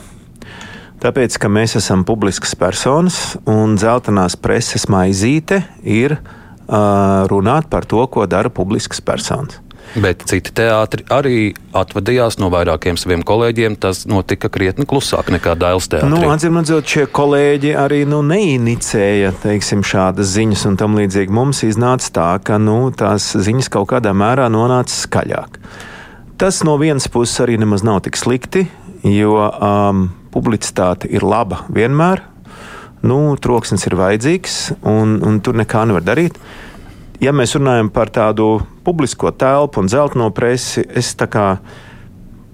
Tāpēc, 1.02 1.40
ka 1.42 1.50
mēs 1.50 1.74
esam 1.80 2.04
publiskas 2.06 2.54
personas 2.54 3.16
un 3.50 3.74
dzeltenās 3.74 4.36
preses 4.38 4.86
maizīte 4.86 5.64
ir 5.82 6.14
uh, 6.14 7.26
runāt 7.32 7.72
par 7.72 7.88
to, 7.90 8.04
ko 8.06 8.28
dara 8.30 8.52
publiskas 8.54 9.02
personas. 9.02 9.58
Bet 9.98 10.22
citi 10.30 10.54
teātri 10.56 11.04
arī 11.12 11.40
atvadījās 11.76 12.38
no 12.40 12.52
vairākiem 12.54 13.00
saviem 13.02 13.26
kolēģiem. 13.28 13.80
Tas 13.82 14.06
notika 14.08 14.48
krietni 14.54 14.86
klusāk 14.88 15.34
nekā 15.34 15.58
Dāvidas 15.60 15.90
teātris. 15.92 16.14
Nu, 16.14 16.22
Atcīmredzot, 16.32 16.86
šie 16.88 17.08
kolēģi 17.12 17.74
arī 17.82 18.04
nu, 18.08 18.22
neinicēja 18.24 19.34
teiksim, 19.42 19.82
šādas 19.82 20.32
ziņas 20.38 20.70
un 20.70 20.80
tam 20.80 20.96
līdzīgi. 21.02 21.34
Mums 21.34 21.66
iznāca 21.68 22.14
tā, 22.14 22.30
ka 22.46 22.62
nu, 22.62 22.78
tās 22.96 23.34
ziņas 23.36 23.74
kaut 23.74 23.90
kādā 23.92 24.14
mērā 24.16 24.48
nonāca 24.54 24.96
skaļāk. 24.96 25.60
Tas 26.40 26.62
no 26.64 26.78
vienas 26.82 27.10
puses 27.12 27.42
arī 27.44 27.58
nemaz 27.62 27.84
nav 27.86 28.04
tik 28.06 28.22
slikti, 28.22 28.68
jo 29.04 29.36
um, 29.50 30.08
publicitāte 30.34 31.10
ir 31.12 31.26
laba 31.28 31.66
vienmēr. 31.70 32.26
Nu, 33.02 33.36
troksnis 33.42 33.88
ir 33.90 33.98
vajadzīgs, 33.98 34.58
un, 34.86 35.18
un 35.26 35.40
tur 35.42 35.58
nekā 35.58 35.88
nevar 35.90 36.06
darīt 36.06 36.38
ja 37.22 37.34
mēs 37.36 37.56
runājam 37.58 37.92
par 37.94 38.12
tādu 38.14 38.58
publisko 38.86 39.32
telpu 39.32 39.82
un 39.82 39.90
dzelteno 39.90 40.32
presi, 40.34 40.84
es 40.98 41.14
tā 41.18 41.30
kā 41.32 41.46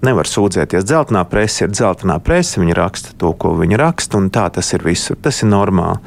nevaru 0.04 0.30
sūdzēties. 0.30 0.84
Dzeltenā 0.86 1.24
presa 1.26 1.64
ir 1.64 1.72
dzeltenā 1.74 2.18
presa, 2.22 2.60
viņa 2.60 2.76
raksta 2.78 3.16
to, 3.18 3.32
ko 3.34 3.56
viņa 3.58 3.80
raksta, 3.80 4.20
un 4.20 4.28
tā 4.34 4.44
tas 4.54 4.70
ir 4.76 4.84
visur. 4.86 5.18
Tas 5.22 5.42
ir 5.42 5.50
normāli. 5.50 5.98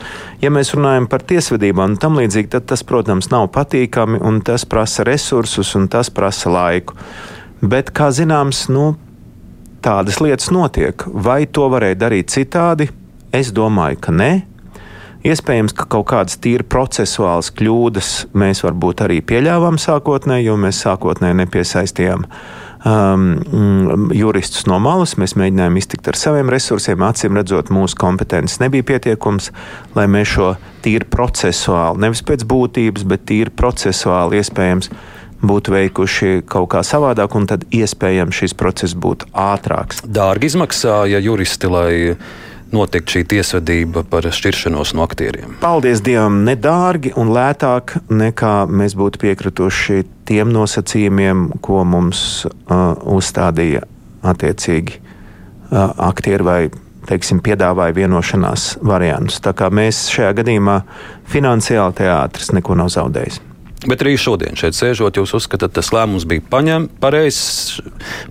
Ja 0.44 0.52
mēs 0.54 0.72
runājam 0.78 1.10
par 1.12 1.26
tiesvedībām 1.28 1.96
un 1.96 2.00
tam 2.00 2.16
līdzīgi, 2.22 2.54
tad 2.54 2.70
tas, 2.72 2.86
protams, 2.88 3.28
nav 3.34 3.50
patīkami, 3.52 4.22
un 4.24 4.40
tas 4.48 4.64
prasa 4.70 5.04
resursus, 5.08 5.74
un 5.76 5.90
tas 5.92 6.14
prasa 6.14 6.54
laiku. 6.54 6.96
Bet, 7.62 7.92
kā 7.94 8.10
zināms, 8.16 8.70
nu, 8.72 8.94
tādas 9.84 10.22
lietas 10.24 10.52
notiek. 10.54 11.04
Vai 11.06 11.46
to 11.46 11.68
varēja 11.72 12.00
darīt 12.06 12.34
citādi? 12.34 12.90
Es 13.36 13.52
domāju, 13.56 14.00
ka 14.04 14.16
nē. 14.16 14.32
Iespējams, 15.22 15.76
ka 15.78 15.86
kaut 15.86 16.08
kādas 16.10 16.40
tīri 16.42 16.66
procesuālas 16.66 17.52
kļūdas 17.54 18.10
mēs 18.34 18.64
varbūt 18.66 19.04
arī 19.06 19.20
pieļāvām 19.22 19.78
sākotnēji, 19.82 20.48
jo 20.48 20.56
mēs 20.58 20.80
sākotnēji 20.82 21.38
nepiesaistījām 21.44 22.26
um, 22.26 23.28
mm, 23.38 24.08
juristus 24.18 24.66
no 24.66 24.80
malas. 24.82 25.14
Mēs 25.22 25.36
mēģinājām 25.38 25.78
iztikt 25.78 26.10
ar 26.10 26.18
saviem 26.18 26.50
resursiem. 26.50 27.06
Acīm 27.06 27.38
redzot, 27.38 27.70
mūsu 27.70 28.00
kompetences 28.02 28.58
nebija 28.64 28.88
pietiekams, 28.96 29.52
lai 29.94 30.08
mēs 30.10 30.34
šo 30.34 30.52
tīri 30.82 31.06
procesuāli, 31.14 32.02
nevis 32.08 32.26
pēc 32.26 32.48
būtības, 32.50 33.06
bet 33.14 33.28
tīri 33.30 33.54
procesuāli 33.54 34.42
iespējams 34.42 34.90
būtu 35.42 35.74
veikuši 35.74 36.32
kaut 36.50 36.70
kā 36.74 36.84
savādāk, 36.86 37.36
un 37.38 37.48
tad 37.50 37.66
iespējams 37.74 38.44
šis 38.44 38.56
process 38.58 38.98
būtu 38.98 39.30
ātrāks. 39.34 40.04
Dārgi 40.06 40.52
izmaksāja 40.52 41.22
juristi, 41.24 41.70
lai 41.72 41.94
notikt 42.72 43.12
šī 43.12 43.24
tiesvedība 43.34 44.04
par 44.08 44.28
šķiršanos 44.32 44.94
no 44.96 45.06
aktieriem? 45.06 45.58
Paldies 45.64 46.04
Dievam, 46.06 46.42
nedārgi 46.48 47.14
un 47.20 47.34
lētāk 47.36 47.98
nekā 48.10 48.54
mēs 48.72 48.96
būtu 49.00 49.22
piekrituši 49.22 50.06
tiem 50.30 50.54
nosacījumiem, 50.56 51.50
ko 51.64 51.84
mums 51.88 52.46
uh, 52.46 52.94
uzstādīja 53.18 53.84
attiecīgi 54.22 55.02
uh, 55.02 55.92
aktieri 56.12 56.48
vai 56.48 56.62
teiksim, 57.10 57.42
piedāvāja 57.44 57.96
vienošanās 57.98 58.76
variantus. 58.86 59.42
Tā 59.44 59.56
kā 59.58 59.72
mēs 59.74 60.06
šajā 60.14 60.36
gadījumā 60.42 60.82
finansiāli 61.32 61.98
teātris 62.04 62.54
neko 62.56 62.78
nav 62.78 62.92
zaudējis. 62.94 63.42
Bet 63.82 64.04
arī 64.04 64.14
šodien, 64.20 64.54
šeit 64.60 64.78
sēžot, 64.78 65.18
jūs 65.18 65.32
uzskatāt, 65.40 65.74
tas 65.74 65.90
lēmums 65.90 66.28
bija 66.30 66.44
paņemts, 66.52 67.00
pareizs, 67.02 67.80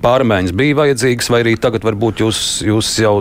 pārmaiņas 0.05 0.55
bija 0.55 0.77
vajadzīgas, 0.79 1.31
vai 1.35 1.41
arī 1.43 1.57
tagad 1.59 1.83
varbūt 1.89 2.23
jūs, 2.23 2.43
jūs 2.63 2.93
jau 3.03 3.17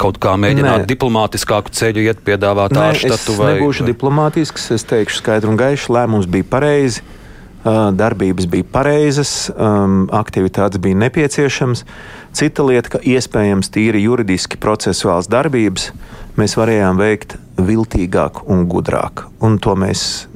kaut 0.00 0.16
kā 0.22 0.38
mēģināt 0.40 0.86
Nē. 0.86 0.88
diplomātiskāku 0.88 1.74
ceļu 1.76 2.06
iet, 2.06 2.22
piedāvāt 2.24 2.72
ārštatu? 2.72 3.34
Es 3.34 3.40
vai, 3.42 3.52
nebūšu 3.58 3.84
vai... 3.84 3.92
diplomātisks, 3.92 4.70
es 4.72 4.88
teikšu 4.88 5.20
skaidru 5.20 5.52
un 5.52 5.60
gaišu, 5.60 5.92
lēmums 5.98 6.30
bija 6.32 6.48
pareizi. 6.48 7.04
Darbības 7.60 8.46
bija 8.48 8.64
pareizas, 8.72 9.50
aktivitātes 10.16 10.80
bija 10.80 10.96
nepieciešamas. 10.96 11.84
Cita 12.32 12.64
lieta, 12.64 12.94
ka 12.94 13.02
iespējams 13.04 13.68
tīri 13.74 14.00
juridiski 14.06 14.56
procesuāls 14.56 15.28
darbības 15.28 15.90
mēs 16.40 16.56
varējām 16.56 16.96
veikt 16.96 17.36
viltīgāk 17.60 18.46
un 18.48 18.64
gudrāk. 18.70 19.26
Un 19.44 19.60
to 19.60 19.76
mēs 19.76 20.29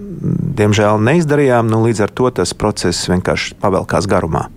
diemžēl 0.61 1.01
neizdarījām. 1.03 1.71
Nu, 1.71 1.85
līdz 1.87 2.07
ar 2.07 2.13
to 2.15 2.31
tas 2.43 2.55
process 2.57 3.09
vienkārši 3.11 3.59
pavelkās 3.63 4.11
garumā. 4.11 4.49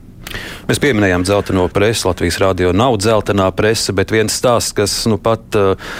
Mēs 0.67 0.81
pieminējām 0.83 1.23
dzelteno 1.23 1.67
presi. 1.71 2.03
Latvijas 2.07 2.39
rādio 2.43 2.73
nav 2.75 2.97
dzeltenā 2.99 3.47
presa, 3.55 3.93
bet 3.95 4.11
viens 4.11 4.35
stāsts, 4.35 4.75
kas 4.75 4.95
nu 5.07 5.15
pat 5.21 5.55
uh, 5.55 5.93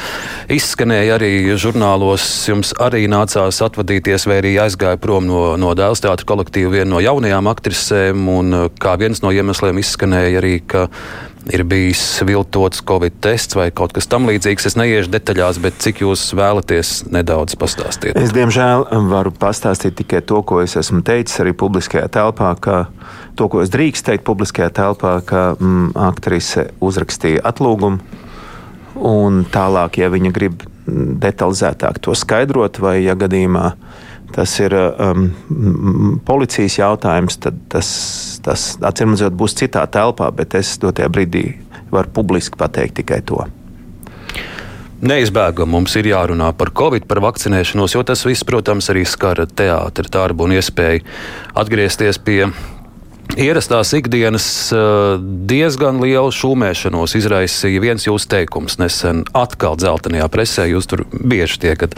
izskanēja 0.51 1.15
arī 1.15 1.31
žurnālos, 1.59 2.25
jums 2.49 2.73
arī 2.83 3.05
nācās 3.11 3.61
atvadīties 3.63 4.27
vai 4.27 4.41
arī 4.41 4.57
aizgāja 4.65 4.99
prom 4.99 5.27
no, 5.29 5.43
no 5.59 5.71
dēls 5.77 6.03
teātra 6.03 6.27
kolektīva 6.27 6.75
viena 6.75 6.91
no 6.95 7.03
jaunajām 7.03 7.47
aktrisēm. 7.53 8.27
Un, 8.33 8.57
uh, 8.57 8.67
kā 8.83 8.97
viens 8.99 9.23
no 9.23 9.31
iemesliem 9.31 9.79
izskanēja 9.83 10.41
arī, 10.41 10.57
ka 10.67 10.87
ir 11.53 11.63
bijis 11.67 12.01
viltots 12.27 12.81
Covid 12.87 13.19
tests 13.23 13.55
vai 13.57 13.69
kaut 13.75 13.93
kas 13.95 14.09
tamlīdzīgs. 14.11 14.67
Es 14.69 14.77
neiešu 14.79 15.11
detaļās, 15.13 15.59
bet 15.63 15.79
cik 15.83 16.01
jūs 16.03 16.29
vēlaties 16.37 17.07
nedaudz 17.13 17.57
pastāstīt? 17.59 18.17
Es, 18.19 18.33
diemžēl, 18.35 18.87
varu 19.11 19.33
pastāstīt 19.35 19.97
tikai 20.01 20.21
to, 20.27 20.41
ko 20.47 20.61
es 20.63 20.77
esmu 20.79 21.03
teicis 21.07 21.41
arī 21.43 21.55
publiskajā 21.57 22.07
telpā, 22.19 22.53
ka 22.59 22.79
to, 23.39 23.49
ko 23.51 23.63
es 23.63 23.71
drīkstu 23.73 24.11
teikt 24.11 24.27
publiskajā 24.27 24.69
telpā, 24.81 25.17
ka 25.27 25.43
mm, 25.55 25.93
aktrise 26.09 26.69
uzrakstīja 26.83 27.45
atlūgumu. 27.47 28.25
Un 29.07 29.43
tālāk, 29.53 29.99
ja 30.01 30.09
viņa 30.09 30.33
grib 30.33 30.63
detalizētāk 30.87 31.99
to 32.01 32.15
skaidrot, 32.17 32.79
vai 32.81 33.01
ja 33.03 33.17
gadījumā 33.19 33.71
tas 34.35 34.51
ir 34.59 34.73
um, 34.75 35.29
policijas 36.27 36.77
jautājums, 36.79 37.37
tad 37.43 37.59
tas, 37.71 37.89
tas 38.47 38.73
acīm 38.89 39.13
redzot, 39.15 39.35
būs 39.37 39.57
citā 39.59 39.83
telpā, 39.91 40.31
bet 40.35 40.55
es 40.59 40.77
dotajā 40.81 41.11
brīdī 41.11 41.45
varu 41.91 42.11
publiski 42.15 42.59
pateikt 42.59 43.01
tikai 43.01 43.21
to. 43.27 43.43
Neizbēgami 44.97 45.75
mums 45.75 45.93
ir 45.99 46.07
jārunā 46.09 46.49
par 46.57 46.71
covid, 46.73 47.05
par 47.05 47.21
vakcinēšanos, 47.21 47.93
jo 47.93 48.01
tas 48.07 48.23
viss, 48.25 48.47
protams, 48.47 48.87
arī 48.89 49.03
skar 49.05 49.43
teātri, 49.45 50.09
darbu 50.09 50.47
un 50.47 50.55
iespēju 50.57 51.05
atgriezties 51.61 52.17
pie 52.17 52.47
Ierastās 53.35 53.91
ikdienas 53.93 54.45
eh, 54.71 54.79
diezgan 55.49 55.99
lielu 55.99 56.31
šūmēšanos 56.31 57.15
izraisīja 57.19 57.81
viens 57.83 58.05
jūsu 58.07 58.29
teikums 58.31 58.77
nesen 58.79 59.25
atkal 59.35 59.75
dzeltenajā 59.77 60.29
presē. 60.31 60.67
Jūs 60.71 60.87
tur 60.87 61.03
bieži 61.11 61.59
tiekat 61.65 61.97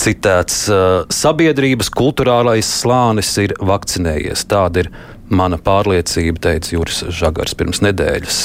citēts. 0.00 0.62
Eh, 0.72 0.86
sabiedrības 1.12 1.92
kultūrālais 1.92 2.70
slānis 2.80 3.34
ir 3.44 3.54
vakcinējies. 3.60 4.46
Tāda 4.48 4.86
ir 4.86 4.90
mana 5.30 5.58
pārliecība, 5.58 6.40
teica 6.48 6.74
Juris 6.76 7.02
Žagars 7.10 7.56
pirms 7.58 7.82
nedēļas. 7.84 8.40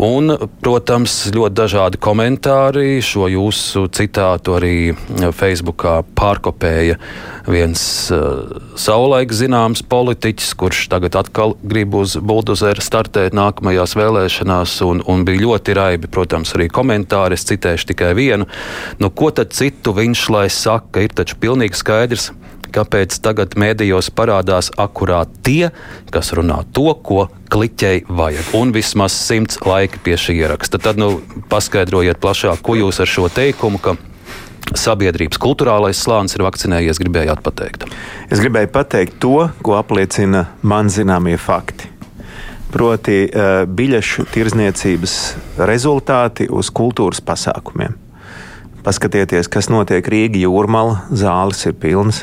Un, 0.00 0.30
protams, 0.62 1.12
ļoti 1.34 1.56
dažādi 1.58 1.98
komentāri. 2.00 3.00
Šo 3.02 3.26
jūsu 3.26 3.88
citātu 3.90 4.54
arī 4.54 4.74
Facebookā 5.34 5.96
pārkopēja 6.16 6.94
viens 7.50 7.82
uh, 8.14 8.54
savulaik 8.78 9.34
zināms 9.34 9.82
politiķis, 9.90 10.52
kurš 10.60 10.84
tagad 10.92 11.18
atkal 11.18 11.56
grib 11.66 11.96
uz 11.98 12.14
buldozeru 12.16 12.84
startēt 12.84 13.34
nākamajās 13.34 13.96
vēlēšanās, 13.98 14.76
un, 14.86 15.02
un 15.10 15.26
bija 15.26 15.42
ļoti 15.42 15.74
raibi, 15.76 16.12
protams, 16.12 16.54
arī 16.54 16.70
komentāri. 16.70 17.34
Es 17.34 17.48
citēšu 17.50 17.90
tikai 17.90 18.14
vienu. 18.14 18.46
Nu, 19.02 19.10
ko 19.10 19.32
tad 19.34 19.56
citu 19.58 19.96
viņš 19.96 20.28
lai 20.30 20.46
saka? 20.54 21.02
Ir 21.02 21.18
taču 21.18 21.40
pilnīgi 21.42 21.82
skaidrs, 21.82 22.30
kāpēc 22.74 23.16
tagad 23.24 23.56
mēdījos 23.60 24.10
parādās 24.16 24.70
akurāt 24.80 25.32
tie, 25.46 25.70
kas 26.14 26.32
runā 26.36 26.62
to, 26.76 26.92
ko 26.94 27.28
kliķei 27.50 28.04
vajag. 28.08 28.52
Un 28.58 28.74
vismaz 28.76 29.16
simts 29.16 29.60
laiki 29.66 30.02
pie 30.04 30.16
šī 30.20 30.38
ieraksta. 30.44 30.80
Tad 30.82 31.00
nu, 31.00 31.18
paskaidrojiet 31.50 32.22
plašāk, 32.22 32.62
ko 32.64 32.78
jūs 32.78 33.02
ar 33.02 33.10
šo 33.10 33.28
teikumu, 33.32 33.82
ka 33.82 33.96
sabiedrības 34.76 35.40
kultūrālais 35.42 35.98
slānis 35.98 36.36
ir 36.36 36.44
vakcinējies, 36.46 37.00
gribējāt 37.02 37.42
pateikt? 37.44 37.86
Es 38.30 38.42
gribēju 38.42 38.70
pateikt 38.74 39.18
to, 39.22 39.48
ko 39.66 39.78
apliecina 39.80 40.46
man 40.62 40.92
zināmie 40.92 41.38
fakti. 41.40 41.90
Proti, 42.70 43.24
uh, 43.26 43.64
biļešu 43.66 44.28
tirzniecības 44.30 45.16
rezultāti 45.66 46.46
uz 46.46 46.70
kultūras 46.70 47.18
pasākumiem. 47.26 47.96
Paskatieties, 48.86 49.50
kas 49.50 49.68
notiek 49.68 50.06
Rīgā 50.06 50.44
jūrmālā, 50.46 51.02
zāles 51.12 51.66
ir 51.66 51.74
pilnas. 51.76 52.22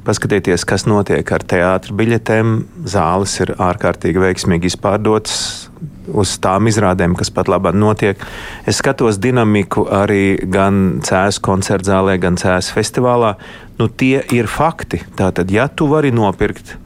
Paskatieties, 0.00 0.64
kas 0.64 0.86
notiek 0.88 1.28
ar 1.34 1.42
teātriem 1.44 1.96
biļetēm. 1.98 2.52
Zāles 2.88 3.34
ir 3.44 3.52
ārkārtīgi 3.60 4.22
veiksmīgi 4.22 4.70
izpārdotas 4.72 5.68
uz 6.08 6.32
tām 6.42 6.70
izrādēm, 6.70 7.14
kas 7.18 7.30
pat 7.34 7.50
labāk 7.52 7.76
notiek. 7.76 8.22
Es 8.68 8.80
skatos 8.80 9.20
dinamiku 9.22 9.84
arī 9.92 10.38
gan 10.50 11.00
Cēlā 11.06 11.36
koncerta 11.44 11.92
zālē, 11.92 12.16
gan 12.22 12.38
Cēlā 12.40 12.62
festivālā. 12.74 13.34
Nu, 13.78 13.88
tie 13.88 14.22
ir 14.32 14.48
fakti. 14.50 15.02
Tātad, 15.18 15.52
ja 15.52 15.68
tu 15.68 15.90
vari 15.92 16.12
nopirkt 16.16 16.76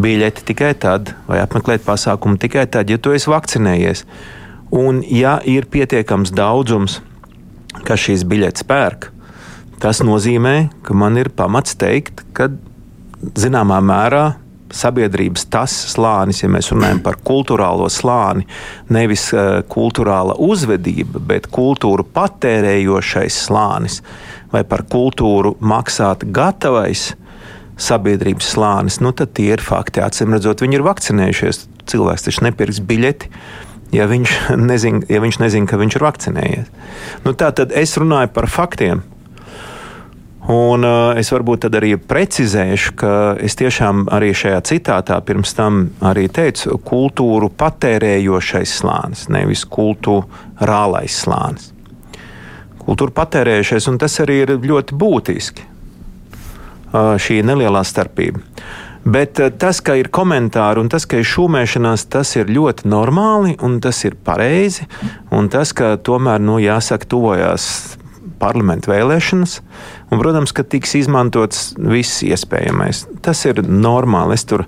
biļeti 0.00 0.48
tikai 0.48 0.72
tad, 0.80 1.14
vai 1.28 1.42
apmeklēt 1.44 1.84
pasākumu 1.84 2.40
tikai 2.40 2.66
tad, 2.72 2.90
ja 2.90 2.98
tu 2.98 3.12
esi 3.12 3.30
vakcinējies, 3.32 4.06
un 4.72 5.02
ja 5.04 5.38
ir 5.44 5.68
pietiekams 5.68 6.32
daudzums, 6.36 7.02
kas 7.84 8.08
šīs 8.08 8.24
biļetes 8.28 8.64
pērk, 8.68 9.10
tas 9.82 10.02
nozīmē, 10.06 10.70
ka 10.86 10.94
man 10.94 11.18
ir 11.18 11.32
pamats 11.34 11.74
teikt, 11.78 12.22
ka 12.36 12.48
zināmā 13.38 13.80
mērā 13.82 14.26
sabiedrības 14.72 15.46
tas 15.52 15.72
slānis, 15.92 16.42
ja 16.42 16.50
mēs 16.50 16.70
runājam 16.72 17.02
par 17.04 17.18
kultūrālo 17.24 17.88
slāni, 17.92 18.46
nevis 18.92 19.28
uh, 19.36 19.60
kultūrāla 19.68 20.38
uzvedība, 20.40 21.20
bet 21.32 21.50
kultūru 21.52 22.06
patērējošais 22.14 23.40
slānis 23.48 24.00
vai 24.52 24.64
par 24.68 24.86
kultūru 24.88 25.56
maksāt 25.60 26.24
gatavais 26.32 27.10
sabiedrības 27.82 28.52
slānis, 28.54 29.00
nu 29.02 29.12
tad 29.16 29.34
tie 29.36 29.52
ir 29.56 29.64
fakti. 29.64 30.02
Acīm 30.04 30.34
redzot, 30.36 30.62
viņi 30.62 30.78
ir 30.78 30.86
vakcinējušies. 30.86 31.66
Cilvēks 31.90 32.28
taču 32.28 32.44
nepirks 32.46 32.82
biļeti. 32.86 33.30
Ja 33.92 34.06
viņš 34.08 34.36
nezina, 34.70 35.02
ja 35.10 35.22
viņš 35.24 35.40
nezin, 35.42 35.68
ka 35.68 35.80
viņš 35.80 35.98
ir 35.98 36.06
vakcinējies. 36.06 36.70
Nu, 37.26 37.34
tā 37.36 37.50
tad 37.56 37.74
es 37.76 37.96
runāju 38.00 38.32
par 38.36 38.48
faktiem. 38.52 39.02
Un 40.50 40.82
uh, 40.82 41.12
es 41.14 41.28
varbūt 41.30 41.68
arī 41.68 41.92
precizēšu, 42.02 42.94
ka 42.98 43.10
es 43.38 43.54
tiešām 43.60 44.08
arī 44.10 44.32
šajā 44.34 44.58
citātā 44.66 45.20
pirms 45.22 45.54
tam 45.54 45.84
arī 46.02 46.26
teicu, 46.26 46.80
kultūru 46.82 47.46
patērējošais 47.54 48.72
slānis, 48.80 49.28
nevis 49.30 49.62
kultūrālais 49.70 51.20
slānis. 51.22 51.70
Kultūra 52.82 53.14
patērējušais, 53.20 53.86
un 53.92 54.02
tas 54.02 54.18
arī 54.24 54.40
ir 54.42 54.56
ļoti 54.58 54.98
būtiski. 54.98 55.68
Uh, 56.92 57.14
šī 57.22 57.38
nelielā 57.46 57.86
starpība. 57.86 58.42
Bet 59.06 59.38
uh, 59.38 59.54
tas, 59.54 59.78
ka 59.78 59.94
ir 59.94 60.10
komentāri 60.10 60.82
un 60.82 60.90
tas, 60.90 61.06
ka 61.06 61.22
ir 61.22 61.28
šūmēšanās, 61.28 62.08
tas 62.10 62.34
ir 62.34 62.50
ļoti 62.50 62.90
normāli 62.90 63.54
un 63.62 63.78
tas 63.80 64.02
ir 64.10 64.18
pareizi. 64.18 64.90
Un 65.30 65.46
tas, 65.54 65.70
ka 65.70 65.94
tomēr, 66.02 66.42
nu, 66.42 66.58
jāsaka, 66.58 67.06
tuvojās 67.14 67.70
parlamentu 68.42 68.90
vēlēšanas, 68.92 69.58
un, 70.10 70.18
protams, 70.18 70.54
ka 70.56 70.66
tiks 70.66 70.96
izmantots 70.98 71.72
viss 71.78 72.24
iespējamais. 72.26 73.06
Tas 73.22 73.44
ir 73.46 73.62
normāli. 73.66 74.38
Es 74.38 74.46
tur 74.48 74.66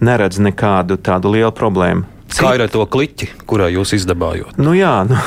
neredzu 0.00 0.44
nekādu 0.46 1.00
tādu 1.02 1.34
lielu 1.34 1.54
problēmu. 1.56 2.06
Cik? 2.26 2.42
Kā 2.42 2.56
ir 2.56 2.64
ar 2.64 2.70
to 2.72 2.82
kliķi, 2.90 3.28
kurā 3.46 3.68
jūs 3.70 3.94
izdabājot? 4.00 4.56
Nu, 4.58 4.72
jā, 4.74 4.92
nu, 5.06 5.18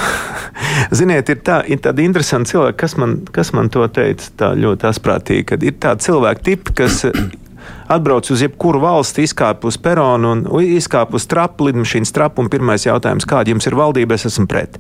ziniet, 1.00 1.30
ir, 1.32 1.40
tā, 1.48 1.62
ir 1.72 1.80
tādi 1.84 2.04
interesanti 2.04 2.52
cilvēki, 2.52 2.78
kas 2.82 2.96
man, 3.00 3.16
kas 3.34 3.54
man 3.56 3.72
to 3.72 3.86
teica 3.96 4.28
tā 4.42 4.50
ļoti 4.60 4.90
asprātīgi, 4.90 5.46
kad 5.54 5.64
ir 5.64 5.78
tādi 5.80 6.10
cilvēki 6.10 6.46
tipi, 6.50 6.76
kas 6.82 7.06
atbrauc 7.96 8.28
uz 8.36 8.44
jebkuru 8.44 8.84
valsti, 8.84 9.26
izkāp 9.30 9.64
uz 9.70 9.80
peronu 9.82 10.36
un 10.36 10.46
izkāp 10.66 11.16
uz 11.16 11.26
trapu, 11.32 11.70
lidmašīnas 11.70 12.12
trapu, 12.16 12.44
un 12.44 12.52
pirmais 12.52 12.86
jautājums, 12.86 13.28
kāda 13.30 13.56
jums 13.56 13.70
ir 13.72 13.80
valdība, 13.80 14.20
es 14.20 14.28
esmu 14.30 14.50
pret. 14.52 14.76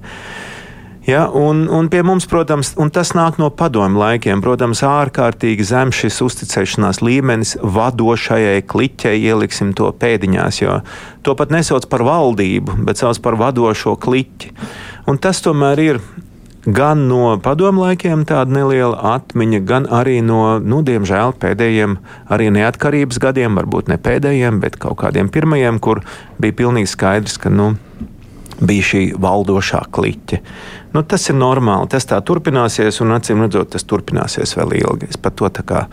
Ja, 1.09 1.23
un, 1.33 1.63
un 1.73 1.87
pie 1.89 2.03
mums, 2.05 2.27
protams, 2.29 2.75
tas 2.93 3.15
nāk 3.17 3.39
no 3.41 3.47
padomju 3.49 3.97
laikiem. 3.97 4.43
Protams, 4.45 4.83
ārkārtīgi 4.85 5.65
zems 5.65 5.97
šis 6.03 6.19
uzticēšanās 6.21 7.01
līmenis 7.01 7.55
vadošajai 7.65 8.61
kliķei, 8.69 9.15
ieliksim 9.17 9.71
to 9.73 9.89
pēdiņās, 9.89 10.61
jo 10.61 10.75
to 11.25 11.33
pat 11.39 11.49
nesauc 11.55 11.89
par 11.89 12.05
valdību, 12.05 12.77
bet 12.85 13.01
sauc 13.01 13.17
par 13.25 13.39
vadošo 13.41 13.95
kliķi. 13.97 14.53
Un 15.09 15.17
tas 15.17 15.41
tomēr 15.41 15.81
ir 15.87 16.01
gan 16.69 17.07
no 17.09 17.39
padomu 17.41 17.87
laikiem 17.87 18.27
tāda 18.29 18.59
neliela 18.59 19.01
atmiņa, 19.15 19.65
gan 19.65 19.89
arī 19.89 20.19
no, 20.21 20.59
nu, 20.61 20.83
diemžēl, 20.85 21.33
pēdējiem, 21.41 21.97
arī 22.29 22.53
neatkarības 22.53 23.17
gadiem, 23.23 23.57
varbūt 23.57 23.89
ne 23.89 23.97
pēdējiem, 23.97 24.61
bet 24.61 24.77
kaut 24.77 25.01
kādiem 25.01 25.33
pirmajiem, 25.33 25.81
kur 25.81 26.05
bija 26.37 26.61
pilnīgi 26.61 26.93
skaidrs, 26.93 27.41
ka, 27.41 27.49
nu, 27.49 27.73
bija 28.59 28.87
šī 28.91 29.03
valdošā 29.21 29.83
kliķe. 29.95 30.39
Nu, 30.95 31.03
tas 31.03 31.29
ir 31.29 31.37
normāli, 31.37 31.89
tas 31.91 32.07
tā 32.09 32.19
turpināsies, 32.25 33.01
un 33.03 33.15
acīm 33.17 33.45
redzot, 33.45 33.71
tas 33.75 33.85
turpināsies 33.87 34.55
vēl 34.57 34.75
ilgi. 34.81 35.11
Es 35.13 35.21
par 35.21 35.35
to 35.37 35.49
tā 35.53 35.65
kā 35.67 35.85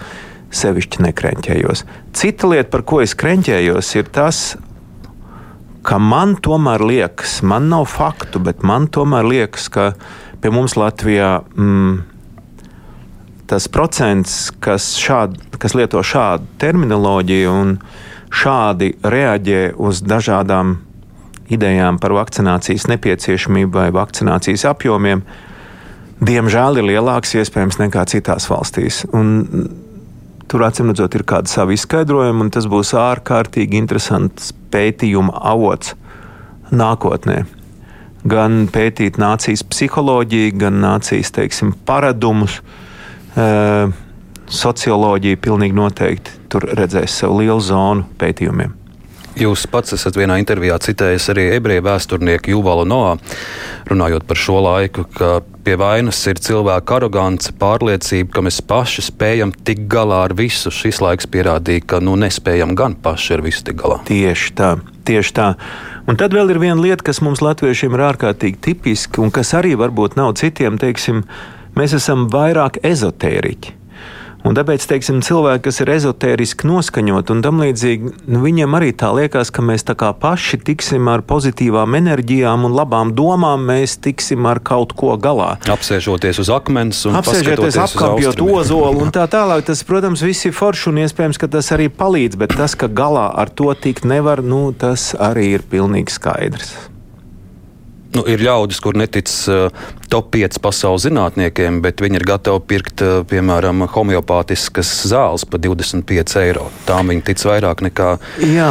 sevišķi 0.57 1.05
nekrenķējos. 1.09 1.85
Cita 2.17 2.51
lieta, 2.51 2.71
par 2.73 2.87
ko 2.89 3.03
es 3.05 3.15
krenķējos, 3.19 3.93
ir 3.99 4.11
tas, 4.15 4.43
ka 5.87 5.99
man 6.03 6.37
tomēr 6.43 6.83
liekas, 6.83 7.41
man 7.47 7.69
nav 7.71 7.87
faktu, 7.91 8.43
bet 8.43 8.65
man 8.67 8.89
tomēr 8.93 9.27
liekas, 9.27 9.69
ka 9.71 9.93
pie 10.43 10.53
mums 10.55 10.77
Latvijā 10.79 11.41
mm, 11.55 12.01
tas 13.51 13.69
procents, 13.71 14.51
kas, 14.63 14.95
šād, 14.99 15.37
kas 15.63 15.77
lieto 15.79 16.03
šādu 16.03 16.49
terminoloģiju 16.63 17.55
un 17.55 17.77
šādi 18.35 18.97
reaģē 19.07 19.63
uz 19.79 20.03
dažādām 20.03 20.77
idejām 21.53 22.01
par 22.03 22.15
vakcinācijas 22.17 22.89
nepieciešamību 22.91 23.73
vai 23.77 23.89
vakcinācijas 23.95 24.67
apjomiem, 24.71 25.23
diemžēl 26.27 26.81
ir 26.81 26.89
lielāks 26.93 27.37
iespējams 27.39 27.81
nekā 27.83 28.07
citās 28.11 28.49
valstīs. 28.51 29.05
Un 29.15 29.69
tur 30.51 30.65
acīm 30.67 30.91
redzot, 30.93 31.15
ir 31.19 31.27
kāda 31.29 31.51
sava 31.51 31.75
izskaidrojuma, 31.77 32.47
un 32.47 32.53
tas 32.55 32.69
būs 32.71 32.95
ārkārtīgi 32.99 33.79
interesants 33.79 34.53
pētījuma 34.73 35.35
avots 35.53 35.95
nākotnē. 36.75 37.45
Gan 38.27 38.65
pētīt 38.75 39.21
nācijas 39.23 39.63
psiholoģiju, 39.71 40.57
gan 40.65 40.81
nācijas 40.83 41.31
teiksim, 41.37 41.75
paradumus. 41.87 42.59
Socioloģija 44.47 45.39
pilnīgi 45.43 45.77
noteikti 45.77 46.35
tur 46.51 46.67
redzēs 46.79 47.21
sev 47.21 47.37
lielu 47.39 47.63
zonu 47.63 48.07
pētījumiem. 48.19 48.86
Jūs 49.37 49.67
pats 49.69 49.93
esat 49.93 50.17
vienā 50.17 50.39
intervijā 50.41 50.79
citējis 50.81 51.27
arī 51.35 51.43
ebreju 51.59 51.83
vēsturnieku 51.85 52.55
Juvalu 52.55 52.87
Noā, 52.89 53.11
runājot 53.91 54.25
par 54.25 54.39
šo 54.41 54.63
laiku, 54.65 55.05
ka 55.13 55.43
pie 55.67 55.75
vainas 55.77 56.23
ir 56.31 56.41
cilvēka 56.41 56.97
arogance, 56.97 57.53
pārliecība, 57.61 58.31
ka 58.33 58.45
mēs 58.47 58.63
paši 58.65 59.05
spējam 59.11 59.53
tikt 59.53 59.85
galā 59.93 60.23
ar 60.31 60.37
visu. 60.39 60.73
Šis 60.73 61.03
laiks 61.05 61.29
pierādīja, 61.29 61.85
ka 61.85 62.01
nu, 62.01 62.17
nespējam 62.17 62.73
gan 62.79 62.97
paši 62.97 63.37
ar 63.37 63.45
visu 63.45 63.67
tikt 63.67 63.83
galā. 63.85 64.01
Tieši 64.09 64.57
tā, 64.57 64.73
tieši 65.05 65.37
tā. 65.37 65.53
Un 66.09 66.17
tad 66.17 66.33
vēl 66.33 66.55
ir 66.55 66.63
viena 66.63 66.81
lieta, 66.81 67.05
kas 67.05 67.21
mums 67.21 67.45
latviešiem 67.45 67.93
ir 67.93 68.07
ārkārtīgi 68.09 68.63
tipiska 68.71 69.21
un 69.21 69.35
kas 69.35 69.53
arī 69.59 69.77
varbūt 69.77 70.17
nav 70.17 70.33
citiem, 70.41 70.81
teiksim, 70.81 71.27
mēs 71.77 71.99
esam 72.01 72.31
vairāk 72.33 72.81
ezotēriķi. 72.87 73.83
Un 74.47 74.55
tāpēc, 74.55 74.85
teiksim, 74.87 75.19
cilvēki, 75.27 75.65
kas 75.65 75.81
ir 75.83 75.91
ezotēriski 75.97 76.69
noskaņoti 76.71 77.35
un 77.35 77.41
tam 77.43 77.59
līdzīgi, 77.65 78.13
nu, 78.31 78.43
viņiem 78.45 78.77
arī 78.79 78.93
tā 78.95 79.11
liekas, 79.17 79.51
ka 79.51 79.65
mēs 79.67 79.83
tā 79.89 79.97
kā 79.99 80.13
paši 80.15 80.61
tiksim 80.69 81.11
ar 81.11 81.25
pozitīvām 81.27 81.99
enerģijām 81.99 82.69
un 82.69 82.77
labām 82.77 83.11
domām, 83.19 83.67
mēs 83.67 83.99
tiksim 84.07 84.47
ar 84.47 84.63
kaut 84.63 84.95
ko 84.99 85.17
galā. 85.19 85.57
Apsēžoties 85.73 86.39
uz 86.45 86.53
akmens 86.55 87.03
un 87.11 87.19
apsēžoties 87.19 87.81
apkopjot 87.89 88.43
ozolu 88.47 89.03
un 89.07 89.15
tā 89.15 89.27
tālāk. 89.31 89.67
Tas, 89.67 89.83
protams, 89.87 90.23
viss 90.23 90.47
ir 90.47 90.55
forši 90.55 90.93
un 90.93 91.03
iespējams, 91.03 91.43
ka 91.43 91.51
tas 91.51 91.73
arī 91.75 91.91
palīdz, 91.91 92.39
bet 92.39 92.55
tas, 92.55 92.79
ka 92.79 92.87
galā 92.87 93.33
ar 93.35 93.51
to 93.51 93.73
tikt 93.75 94.07
nevar, 94.07 94.47
nu, 94.47 94.69
tas 94.79 95.11
arī 95.19 95.57
ir 95.57 95.67
pilnīgi 95.67 96.15
skaidrs. 96.15 96.77
Nu, 98.17 98.23
ir 98.31 98.41
ļaudis, 98.41 98.79
kur 98.81 98.97
netic 98.97 99.29
uh, 99.53 99.67
top 100.13 100.31
5 100.33 100.61
pasaules 100.65 101.05
zinātniekiem, 101.05 101.83
bet 101.85 102.01
viņi 102.01 102.21
ir 102.21 102.25
gatavi 102.29 102.63
pirkt, 102.71 103.03
uh, 103.05 103.19
piemēram, 103.29 103.85
homeopātiskas 103.93 104.93
zāles 105.11 105.45
par 105.49 105.61
25 105.61 106.39
eiro. 106.41 106.71
Tām 106.89 107.13
viņi 107.13 107.25
tic 107.27 107.45
vairāk 107.45 107.83
nekā 107.85 108.15
Jā, 108.55 108.71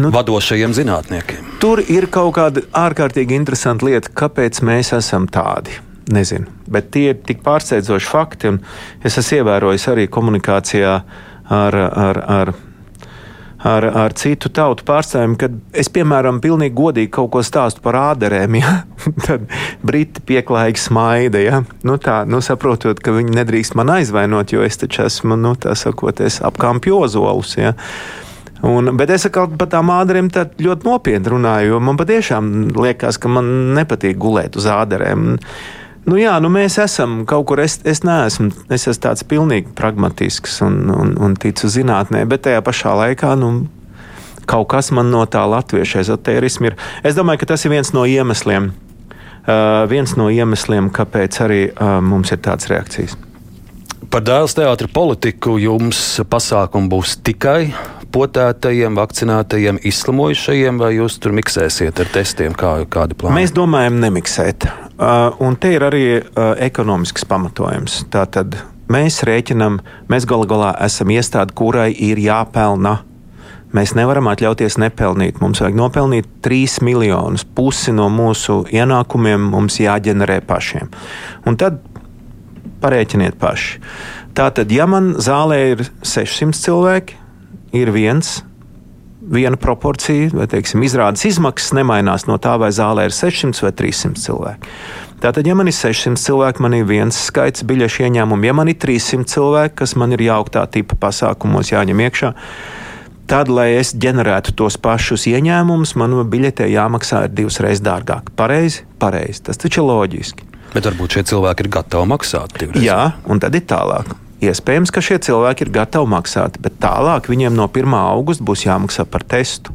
nu, 0.00 0.12
vadošajiem 0.14 0.76
zinātniekiem. 0.78 1.52
Tur 1.60 1.82
ir 1.84 2.08
kaut 2.14 2.36
kāda 2.38 2.64
ārkārtīgi 2.86 3.36
interesanta 3.36 3.88
lieta, 3.88 4.14
kāpēc 4.14 4.62
mēs 4.64 4.94
esam 4.96 5.28
tādi. 5.28 5.76
Nezinu, 6.08 6.48
bet 6.72 6.88
tie 6.94 7.10
ir 7.12 7.18
tik 7.28 7.42
pārsteidzoši 7.44 8.08
fakti. 8.08 8.54
Es 9.04 9.18
esmu 9.20 9.42
ievērojis 9.42 9.84
arī 9.92 10.06
komunikācijā 10.08 10.94
ar, 11.52 11.76
ar, 11.76 12.22
ar 12.38 12.54
ar, 13.66 13.84
ar 13.84 14.14
citu 14.18 14.50
tautu 14.54 14.84
pārstāvjiem, 14.86 15.34
kad 15.40 15.56
es, 15.76 15.90
piemēram, 15.92 16.40
pilnīgi 16.42 16.76
godīgi 16.78 17.10
kaut 17.14 17.32
ko 17.34 17.42
stāstu 17.46 17.82
par 17.84 17.98
ādarēm, 18.00 18.58
ja? 18.60 18.74
tad 19.26 19.48
briti 19.86 20.22
pieklājīgi 20.28 20.84
smaida. 20.84 21.42
Ja? 21.42 21.62
Nu, 21.86 21.98
tā, 22.02 22.20
nu, 22.28 22.42
saprotot, 22.44 23.02
ka 23.02 23.14
viņi 23.16 23.36
nedrīkst 23.40 23.76
man 23.78 23.92
aizvainot, 23.98 24.54
jo 24.54 24.64
es 24.66 24.80
taču 24.80 25.04
esmu, 25.08 25.38
nu, 25.40 25.56
tā 25.58 25.74
sakot, 25.78 26.22
apkampju 26.22 27.02
ozolus. 27.06 27.56
Ja? 27.58 27.74
Un, 28.66 28.90
bet 28.98 29.10
es 29.14 29.26
par 29.30 29.68
tām 29.70 29.92
ādarēm 29.94 30.30
ļoti 30.34 30.86
nopietni 30.86 31.30
runāju, 31.30 31.74
jo 31.74 31.82
man 31.82 31.98
patiešām 31.98 32.54
liekas, 32.74 33.20
ka 33.22 33.30
man 33.30 33.50
nepatīk 33.76 34.18
gulēt 34.18 34.58
uz 34.58 34.66
ādarēm. 34.70 35.36
Nu, 36.08 36.16
jā, 36.16 36.32
nu 36.40 36.48
mēs 36.48 36.78
esam 36.80 37.24
kaut 37.28 37.44
kur. 37.50 37.60
Es, 37.60 37.78
es 37.84 38.00
neesmu, 38.06 38.48
es 38.72 38.86
esmu 38.88 39.02
tāds 39.04 39.26
pilnīgi 39.28 39.74
pragmatisks 39.76 40.62
un, 40.64 40.86
un, 40.94 41.12
un 41.20 41.34
ticu 41.36 41.68
zinātnē, 41.68 42.22
bet 42.28 42.46
tajā 42.46 42.62
pašā 42.64 42.94
laikā. 43.04 43.34
Nu, 43.40 43.66
Kaut 44.48 44.70
kas 44.72 44.86
man 44.96 45.10
no 45.12 45.26
tā 45.28 45.42
latviešu 45.44 45.98
ezotērisma 46.00 46.70
ir. 46.70 46.76
Es 47.04 47.12
domāju, 47.18 47.42
ka 47.42 47.50
tas 47.50 47.66
ir 47.66 47.74
viens 47.74 47.90
no 47.92 48.06
iemesliem, 48.08 48.70
uh, 48.72 49.82
viens 49.90 50.14
no 50.16 50.30
iemesliem 50.32 50.88
kāpēc 50.88 51.36
arī 51.44 51.58
uh, 51.68 51.98
mums 52.00 52.32
ir 52.32 52.40
tādas 52.46 52.70
reakcijas. 52.72 53.12
Par 54.08 54.24
dēls 54.24 54.56
teātra 54.56 54.88
politiku 54.88 55.58
jums 55.60 56.00
pasākumu 56.32 56.88
būs 56.94 57.18
tikai 57.28 57.74
potētajiem, 58.14 58.96
vakcinētajiem, 58.98 59.80
izslimojušajiem, 59.88 60.80
vai 60.80 60.94
jūs 60.96 61.18
tur 61.22 61.34
miksēsiet 61.36 62.00
ar 62.02 62.10
testiem, 62.12 62.56
kā, 62.58 62.78
kādi 62.90 63.18
plāni? 63.18 63.40
Mēs 63.40 63.54
domājam 63.56 64.00
nemiksēt. 64.02 64.68
Uh, 64.98 65.36
un 65.44 65.58
te 65.60 65.74
ir 65.76 65.84
arī 65.86 66.04
uh, 66.18 66.54
ekonomisks 66.64 67.26
pamatojums. 67.28 68.00
Tātad 68.12 68.56
mēs 68.90 69.20
rēķinam, 69.28 69.80
mēs 70.10 70.26
galu 70.28 70.48
galā 70.50 70.72
esam 70.84 71.12
iestāde, 71.14 71.54
kurai 71.58 71.90
ir 71.92 72.20
jāpelna. 72.22 72.98
Mēs 73.76 73.92
nevaram 73.92 74.30
atļauties 74.30 74.78
nepelnīt. 74.80 75.42
Mums 75.44 75.60
vajag 75.60 75.76
nopelnīt 75.76 76.28
3 76.44 76.80
miljonus. 76.88 77.44
Pusi 77.44 77.92
no 77.92 78.08
mūsu 78.08 78.62
ienākumiem 78.72 79.50
mums 79.52 79.76
jāģenerē 79.82 80.40
pašiem. 80.48 80.88
Un 81.44 81.60
tad 81.60 81.82
parēķiniet 82.82 83.36
paši. 83.40 83.82
Tātad, 84.38 84.72
ja 84.72 84.86
man 84.88 85.16
zālē 85.20 85.58
ir 85.74 85.84
600 86.06 86.56
cilvēki, 86.62 87.18
ir 87.76 87.92
viens 87.94 88.38
viena 89.28 89.58
proporcija, 89.60 90.30
vai 90.32 90.46
teiksim, 90.48 90.82
izrādes 90.86 91.26
izmaksas 91.28 91.74
nemainās 91.76 92.26
no 92.28 92.38
tā, 92.40 92.54
vai 92.60 92.70
zālē 92.72 93.08
ir 93.08 93.14
600 93.14 93.64
vai 93.66 93.72
300 93.76 94.22
cilvēki. 94.24 94.72
Tātad, 95.18 95.46
ja 95.50 95.56
man 95.58 95.68
ir 95.68 95.74
600 95.74 96.20
cilvēki, 96.22 96.62
man 96.62 96.76
ir 96.78 96.86
viens 96.88 97.16
skaits 97.28 97.66
biļešu 97.66 98.06
ieņēmumu, 98.06 98.46
ja 98.46 98.54
man 98.54 98.70
ir 98.70 98.78
300 98.78 99.26
cilvēki, 99.32 99.74
kas 99.82 99.96
man 99.98 100.14
ir 100.14 100.22
jauktā 100.28 100.62
tipa 100.70 100.96
pasākumos 101.02 101.72
jāņem 101.74 102.04
iekšā, 102.06 102.30
tad, 103.28 103.50
lai 103.52 103.72
es 103.80 103.92
ģenerētu 103.98 104.54
tos 104.56 104.78
pašus 104.80 105.26
ieņēmumus, 105.32 105.96
man 106.00 106.14
biļetē 106.30 106.70
jāmaksā 106.70 107.26
divas 107.32 107.58
reizes 107.64 107.84
dārgāk. 107.84 108.30
Pareizi, 108.38 108.86
pareizi. 109.02 109.42
Tas 109.50 109.60
taču 109.60 109.82
ir 109.82 109.90
loģiski. 109.90 110.46
Bet 110.72 110.86
varbūt 110.86 111.18
šie 111.18 111.26
cilvēki 111.32 111.66
ir 111.66 111.72
gatavi 111.80 112.12
maksāt 112.14 112.56
divreiz. 112.60 112.84
Jā, 112.84 113.02
un 113.28 113.42
tad 113.42 113.56
ir 113.58 113.66
tālāk. 113.68 114.14
Iespējams, 114.38 114.92
ka 114.94 115.02
šie 115.02 115.16
cilvēki 115.18 115.66
ir 115.66 115.72
gatavi 115.74 116.06
maksāt, 116.12 116.60
bet 116.62 116.76
tālāk 116.78 117.26
viņiem 117.26 117.56
no 117.58 117.66
1. 117.66 117.90
augusta 117.98 118.44
būs 118.46 118.62
jāmaksā 118.68 119.02
par 119.10 119.26
testu. 119.26 119.74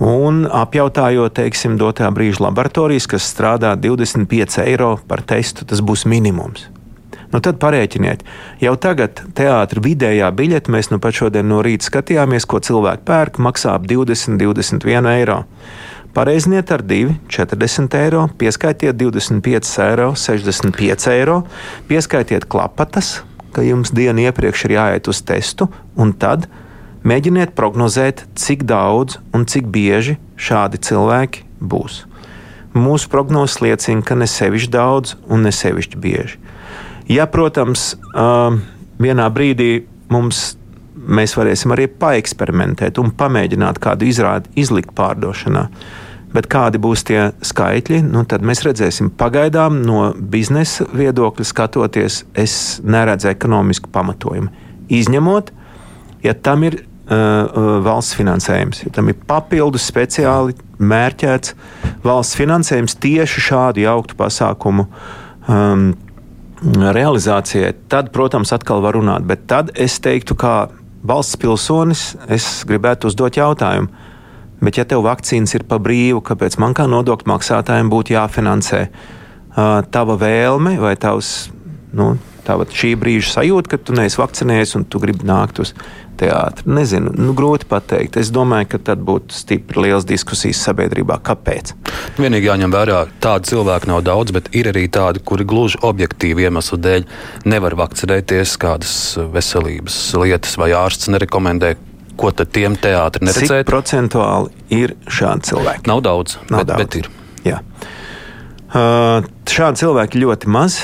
Un 0.00 0.46
apjautājot, 0.48 1.34
teiksim, 1.36 1.76
dotā 1.76 2.08
brīža 2.08 2.46
laboratorijas, 2.46 3.04
kas 3.10 3.26
strādā 3.28 3.74
25 3.76 4.62
eiro 4.64 4.94
par 5.04 5.20
testu, 5.20 5.68
tas 5.68 5.84
būs 5.84 6.06
minimums. 6.08 6.70
Nu, 7.30 7.38
tad 7.44 7.60
parēķiniet, 7.62 8.24
jau 8.64 8.72
tagad 8.80 9.20
teātris 9.36 9.84
vidējā 9.84 10.32
biļete, 10.34 10.72
mēs 10.72 10.88
nu 10.90 10.98
pat 10.98 11.20
šodien 11.20 11.46
no 11.52 11.60
rīta 11.62 11.86
skatījāmies, 11.86 12.48
ko 12.48 12.58
cilvēki 12.64 13.04
pērk, 13.06 13.38
maksā 13.44 13.76
ap 13.76 13.84
20, 13.86 14.40
21 14.40 15.12
eiro. 15.12 15.42
Pareizniet 16.16 16.72
ar 16.74 16.82
2, 16.82 17.20
40 17.30 17.94
eiro, 18.00 18.24
pieskaitiet 18.40 18.96
25 18.98 19.76
eiro, 19.84 20.14
65 20.18 21.12
eiro, 21.12 21.42
pieskaitiet 21.92 22.48
klapatas, 22.50 23.20
ka 23.54 23.64
jums 23.66 23.92
dienu 23.94 24.26
iepriekš 24.28 24.66
ir 24.68 24.76
jāiet 24.76 25.10
uz 25.10 25.22
testu, 25.26 25.68
un 25.96 26.12
tad 26.12 26.46
mēģiniet 27.06 27.54
prognozēt, 27.56 28.26
cik 28.36 28.66
daudz 28.68 29.18
un 29.34 29.46
cik 29.48 29.70
bieži 29.72 30.18
šādi 30.40 30.80
cilvēki 30.84 31.46
būs. 31.60 32.04
Mūsu 32.76 33.10
prognozes 33.10 33.58
liecina, 33.64 34.04
ka 34.06 34.14
ne 34.14 34.28
sevišķi 34.30 34.70
daudz 34.70 35.16
un 35.26 35.42
ne 35.46 35.52
sevišķi 35.54 35.98
bieži. 36.00 36.38
Ja, 37.10 37.26
protams, 37.26 37.96
vienā 38.14 39.26
brīdī 39.34 39.72
mums 40.12 40.54
mēs 40.94 41.34
varēsim 41.38 41.72
arī 41.74 41.88
paeksperimentēt 41.90 43.00
un 43.02 43.10
pamēģināt 43.16 43.80
kādu 43.82 44.06
izrādi 44.06 44.52
izlikt 44.60 44.92
pārdošanā. 44.94 45.66
Bet 46.30 46.46
kādi 46.50 46.78
būs 46.78 47.02
tie 47.08 47.30
skaitļi, 47.42 48.04
nu, 48.06 48.22
tad 48.28 48.44
mēs 48.46 48.62
redzēsim. 48.62 49.10
Pagaidām 49.18 49.80
no 49.82 50.10
biznesa 50.14 50.86
viedokļa 50.94 51.46
skatoties, 51.48 52.20
es 52.38 52.54
neredzu 52.86 53.32
ekonomisku 53.32 53.90
pamatojumu. 53.90 54.52
Izņemot, 54.94 55.50
ja 56.22 56.34
tam 56.34 56.62
ir 56.68 56.78
uh, 56.78 56.84
uh, 57.10 57.70
valsts 57.82 58.14
finansējums, 58.18 58.84
ja 58.86 58.92
tam 58.94 59.10
ir 59.10 59.18
papildus 59.26 59.88
speciāli 59.90 60.54
mērķēts 60.78 61.56
valsts 62.06 62.38
finansējums 62.38 62.96
tieši 63.02 63.44
šādu 63.50 63.84
jauktu 63.84 64.16
pasākumu. 64.20 64.86
Um, 65.50 65.90
Realizācijai, 66.60 67.72
tad, 67.88 68.10
protams, 68.12 68.50
atkal 68.52 68.82
var 68.84 68.92
runāt, 68.92 69.24
bet 69.24 69.46
tad 69.48 69.70
es 69.80 69.94
teiktu, 70.04 70.34
kā 70.36 70.68
valsts 71.08 71.38
pilsonis, 71.40 72.02
es 72.28 72.48
gribētu 72.68 73.08
uzdot 73.08 73.38
jautājumu, 73.38 73.88
Bet, 74.60 74.76
ja 74.76 74.84
tev 74.84 75.04
vakcīnas 75.06 75.54
ir 75.56 75.64
pa 75.68 75.80
brīvu, 75.80 76.20
kāpēc 76.24 76.58
man 76.60 76.76
kā 76.76 76.84
nodokļu 76.90 77.32
maksātājiem 77.32 77.92
būtu 77.92 78.16
jāfinansē 78.16 78.82
tava 79.90 80.16
vēlme 80.20 80.76
vai 80.80 80.92
tavs, 81.00 81.48
nu, 81.96 82.12
tava 82.46 82.66
šī 82.68 82.94
brīža 83.00 83.34
sajūta, 83.38 83.72
ka 83.72 83.80
tu 83.82 83.96
neesi 83.96 84.20
vakcinējies 84.20 84.76
un 84.78 84.86
tu 84.90 85.00
gribi 85.02 85.26
nākt 85.28 85.60
uz 85.62 85.72
teātri? 86.20 86.68
Nezinu, 86.76 87.12
nu, 87.16 87.34
grūti 87.36 87.68
pateikt. 87.70 88.18
Es 88.20 88.32
domāju, 88.34 88.70
ka 88.74 88.80
tad 88.90 89.02
būtu 89.06 89.34
stipri 89.36 89.86
liels 89.86 90.06
diskusijas 90.08 90.62
sabiedrībā. 90.68 91.20
Kāpēc? 91.26 91.74
Vienīgi 92.20 92.50
jāņem 92.50 92.74
vērā, 92.74 93.02
tādu 93.22 93.52
cilvēku 93.52 93.90
nav 93.90 94.04
daudz, 94.06 94.34
bet 94.36 94.50
ir 94.56 94.70
arī 94.72 94.86
tādi, 94.92 95.22
kuri 95.24 95.46
gluži 95.48 95.80
objektīvi 95.86 96.48
iemeslu 96.48 96.80
dēļ 96.80 97.06
nevar 97.50 97.78
vakcinēties, 97.80 98.56
kādas 98.60 98.96
veselības 99.34 100.02
lietas 100.20 100.58
vai 100.60 100.72
ārsts 100.76 101.12
nerekomendē 101.12 101.76
ko 102.20 102.30
tad 102.36 102.52
tiem 102.54 102.76
teātrim 102.80 103.28
neredzēt? 103.28 103.50
Cik 103.64 103.68
procentuāli 103.68 104.52
ir 104.76 104.94
šādi 105.08 105.50
cilvēki? 105.50 105.86
Nav 105.90 106.02
daudz, 106.06 106.38
Nav 106.52 106.62
bet, 106.62 106.72
daudz. 106.72 106.80
bet 106.82 106.98
ir. 107.00 107.10
Jā. 107.48 107.60
Uh, 108.70 109.26
šādi 109.50 109.82
cilvēki 109.82 110.20
ļoti 110.22 110.50
maz. 110.52 110.82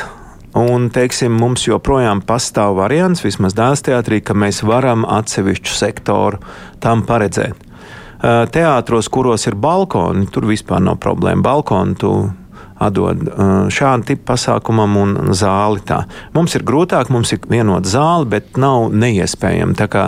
Un, 0.57 0.87
teiksim, 0.89 1.35
mums 1.37 1.67
joprojām 1.67 2.23
pastāv 2.25 2.79
variants, 2.79 3.21
vismaz 3.21 3.53
dēls 3.59 3.83
teātrī, 3.85 4.23
ka 4.25 4.33
mēs 4.33 4.63
varam 4.65 5.05
atsevišķu 5.05 5.75
sektoru 5.77 6.41
tam 6.81 7.05
paredzēt. 7.05 7.61
Uh, 8.17 8.47
teātros, 8.49 9.11
kuros 9.13 9.45
ir 9.51 9.59
balkoni, 9.61 10.25
tur 10.33 10.49
vispār 10.49 10.81
nav 10.81 10.97
problēma. 11.05 11.45
Balkoni 11.45 11.99
tu 12.01 12.13
atdod 12.83 13.23
uh, 13.27 13.53
šādu 13.73 14.11
tipu 14.11 14.27
pasākumam 14.33 14.97
un 15.01 15.17
zāli. 15.37 15.83
Tā. 15.87 16.03
Mums 16.37 16.57
ir 16.59 16.65
grūtāk, 16.67 17.11
mums 17.13 17.33
ir 17.35 17.41
vienota 17.51 17.89
zāle, 17.91 18.29
bet 18.37 18.61
nav 18.61 18.91
neiespējami. 18.93 19.77
Tā 19.79 19.89
kā, 19.93 20.05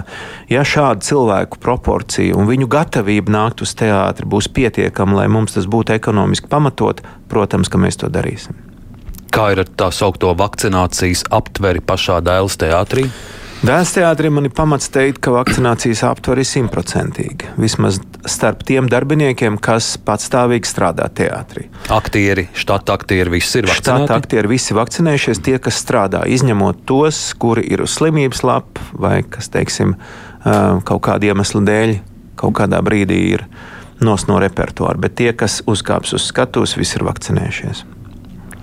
ja 0.52 0.64
šāda 0.66 1.04
cilvēku 1.06 1.60
proporcija 1.62 2.36
un 2.38 2.48
viņu 2.50 2.68
gatavība 2.72 3.34
nākt 3.34 3.64
uz 3.64 3.74
teātri 3.78 4.28
būs 4.28 4.50
pietiekama, 4.52 5.22
lai 5.22 5.28
mums 5.32 5.56
tas 5.56 5.68
būtu 5.70 5.96
ekonomiski 5.96 6.50
pamatot, 6.52 7.02
protams, 7.32 7.72
ka 7.72 7.80
mēs 7.80 8.00
to 8.00 8.12
darīsim. 8.12 8.56
Kā 9.32 9.50
ir 9.52 9.60
ar 9.60 9.68
tā 9.68 9.90
saucamo 9.92 10.32
vakcinācijas 10.40 11.26
aptveri 11.36 11.84
pašā 11.84 12.22
dēls 12.24 12.56
teātrī? 12.60 13.08
Dēls 13.58 13.90
teātrim 13.90 14.36
man 14.38 14.46
ir 14.46 14.52
pamats 14.54 14.86
teikt, 14.94 15.18
ka 15.24 15.32
vakcinācijas 15.34 16.04
aptver 16.06 16.38
ir 16.38 16.46
simtprocentīga. 16.46 17.56
Vismaz 17.58 17.98
starp 18.30 18.62
tiem 18.68 18.86
darbiniekiem, 18.90 19.56
kas 19.58 19.96
patstāvīgi 20.06 20.68
strādā 20.70 21.08
teātrī. 21.10 21.66
Aktieri, 21.90 22.46
štata 22.54 22.94
aktieri, 22.94 23.32
visi 23.34 23.58
ir 23.58 23.66
vakcinēti. 23.66 24.04
Štata 24.06 24.20
aktieri 24.22 24.52
visi 24.52 24.76
vakcinējušies, 24.78 25.42
tie, 25.42 25.56
kas 25.62 25.80
strādā, 25.82 26.22
izņemot 26.30 26.84
tos, 26.86 27.18
kuri 27.42 27.66
ir 27.66 27.82
uz 27.82 27.96
slimības 27.98 28.44
lapu 28.46 28.86
vai 28.94 29.24
kas, 29.26 29.50
teiksim, 29.50 29.96
kaut 30.46 31.02
kāda 31.08 31.32
iemesla 31.32 31.64
dēļ 31.66 31.98
kaut 32.38 32.54
kādā 32.60 32.78
brīdī 32.84 33.18
ir 33.34 33.44
nos 34.04 34.28
no 34.30 34.38
repertuāra. 34.38 35.00
Bet 35.02 35.18
tie, 35.18 35.32
kas 35.34 35.60
uzkāps 35.66 36.14
uz 36.14 36.28
skatuves, 36.30 36.76
visi 36.78 36.98
ir 36.98 37.06
vakcinējušies. 37.08 37.82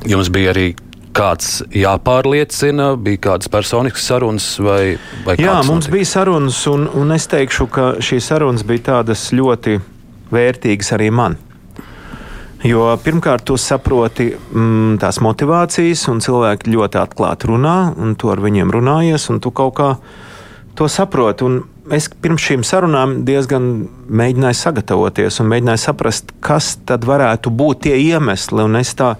Jums 0.07 0.31
bija 0.31 0.53
arī 0.55 0.69
kāds 1.15 1.63
jāpārliecina, 1.75 2.91
bija 3.01 3.23
kādas 3.29 3.49
personiskas 3.51 4.05
sarunas 4.09 4.49
vai, 4.59 4.97
vai 5.25 5.37
Jā, 5.39 5.57
mums 5.63 5.85
notika? 5.85 5.95
bija 5.95 6.11
sarunas, 6.11 6.59
un, 6.71 6.87
un 6.91 7.15
es 7.15 7.27
teikšu, 7.31 7.67
ka 7.71 7.89
šīs 8.03 8.31
sarunas 8.31 8.65
bija 8.67 8.89
tādas 8.91 9.29
ļoti 9.35 9.79
vērtīgas 10.35 10.93
arī 10.97 11.11
man. 11.13 11.39
Jo 12.65 12.87
pirmkārt, 12.97 13.43
tu 13.45 13.59
saproti 13.61 14.31
mm, 14.33 14.95
tās 15.01 15.19
motivācijas, 15.21 16.07
un 16.09 16.21
cilvēki 16.23 16.71
ļoti 16.73 16.97
atklāti 16.97 17.51
runā, 17.51 17.77
un 18.01 18.15
tu 18.17 18.31
ar 18.33 18.41
viņiem 18.41 18.71
runājies, 18.73 19.27
un 19.29 19.41
tu 19.43 19.51
kaut 19.53 19.75
kā 19.77 19.89
to 20.75 20.87
saprotu. 20.89 21.45
Un 21.45 21.93
es 21.93 22.07
pirms 22.09 22.41
šīm 22.41 22.63
sarunām 22.65 23.19
diezgan 23.27 23.67
mēģināju 24.09 24.57
sagatavoties 24.57 25.37
un 25.43 25.51
mēģināju 25.51 25.83
saprast, 25.83 26.33
kas 26.41 26.71
tad 26.89 27.05
varētu 27.05 27.53
būt 27.53 27.85
tie 27.85 27.99
iemesli. 28.01 28.65
Un 28.65 28.81
es 28.81 28.95
tā 28.97 29.13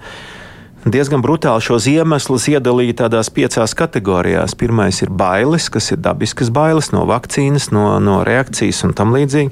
diezgan 0.92 1.22
brutāli 1.24 1.64
šos 1.64 1.88
iemeslus 1.90 2.46
iedalīju 2.52 2.94
tādās 3.00 3.30
piecās 3.34 3.74
kategorijās. 3.78 4.54
Pirmais 4.58 5.00
ir 5.02 5.10
bailes, 5.10 5.70
kas 5.72 5.90
ir 5.94 6.02
dabiskas 6.02 6.52
bailes 6.54 6.92
no 6.94 7.06
vakcīnas, 7.08 7.70
no, 7.74 7.88
no 8.02 8.20
reakcijas 8.26 8.84
un 8.86 8.94
tam 8.96 9.14
līdzīgi. 9.16 9.50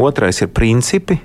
Otrais 0.00 0.38
ir 0.44 0.52
principi, 0.54 1.18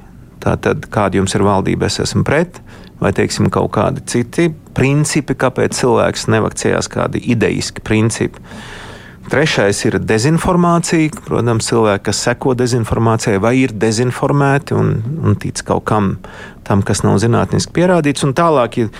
tātad 0.43 0.87
kāda 0.91 1.19
jums 1.19 1.35
ir 1.37 1.45
valdība, 1.45 1.89
es 1.91 2.01
esmu 2.01 2.25
pret, 2.27 2.57
vai 2.99 3.11
teiksim, 3.15 3.51
kaut 3.53 3.69
kādi 3.75 4.03
citi 4.09 4.49
principi, 4.75 5.37
kāpēc 5.37 5.77
cilvēks 5.77 6.27
nevakcijās, 6.33 6.89
kādi 6.91 7.21
ideiski 7.35 7.83
principi. 7.85 8.41
Trešais 9.25 9.79
ir 9.87 9.95
dezinformācija. 10.05 11.21
Protams, 11.25 11.65
cilvēki, 11.71 12.03
kas 12.05 12.19
seko 12.27 12.53
dezinformācijai, 12.57 13.39
vai 13.41 13.55
ir 13.63 13.73
dezinformēti 13.73 14.75
un, 14.77 14.91
un 15.25 15.37
tic 15.41 15.63
kaut 15.65 15.87
kam 15.89 16.11
tam, 16.67 16.83
kas 16.85 17.01
nav 17.05 17.17
zinātniski 17.23 17.73
pierādīts. 17.73 18.25
Un 18.27 18.35
tālāk 18.37 18.77
ir 18.83 18.91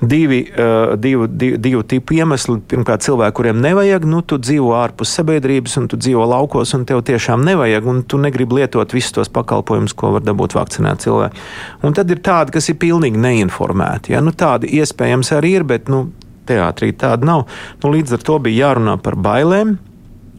divi, 0.00 0.40
uh, 0.52 0.94
divu, 0.98 1.26
divu, 1.26 1.56
divu 1.58 1.82
tipu 1.82 2.14
iemesli. 2.18 2.58
Pirmkārt, 2.70 3.02
cilvēki, 3.06 3.34
kuriem 3.38 3.58
nevajag, 3.62 4.06
nu, 4.08 4.22
tu 4.22 4.38
dzīvo 4.38 4.74
ārpus 4.78 5.12
sabiedrības, 5.18 5.76
un 5.80 5.88
tu 5.90 5.98
dzīvo 5.98 6.26
laukos, 6.30 6.74
un 6.78 6.86
tev 6.88 7.02
tiešām 7.08 7.42
nevajag, 7.46 7.88
un 7.90 8.04
tu 8.06 8.20
negribi 8.22 8.60
lietot 8.60 8.94
visus 8.94 9.16
tos 9.16 9.32
pakalpojumus, 9.34 9.96
ko 9.98 10.12
var 10.16 10.26
dabūt 10.26 10.54
vakcinēti 10.58 11.08
cilvēki. 11.08 11.44
Un 11.86 11.98
tad 11.98 12.14
ir 12.14 12.22
tādi, 12.24 12.54
kas 12.54 12.70
ir 12.70 12.78
pilnīgi 12.82 13.20
neinformēti. 13.22 14.14
Ja? 14.14 14.22
Nu, 14.24 14.34
tādi 14.36 14.70
iespējams 14.78 15.34
arī 15.36 15.56
ir, 15.58 15.66
bet 15.68 15.90
nu, 15.92 16.06
teātrī 16.48 16.92
tāda 16.96 17.26
nav. 17.28 17.46
Nu, 17.82 17.92
līdz 17.92 18.18
ar 18.18 18.26
to 18.30 18.38
bija 18.44 18.68
jārunā 18.68 18.98
par 19.02 19.18
bailēm, 19.18 19.76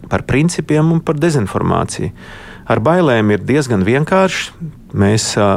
par 0.10 0.24
principiem 0.30 0.96
un 0.96 1.04
par 1.06 1.20
dezinformāciju. 1.22 2.14
Ar 2.70 2.82
bailēm 2.86 3.34
ir 3.34 3.42
diezgan 3.46 3.82
vienkārši. 3.86 4.70
Mēs 5.00 5.32
uh, 5.38 5.56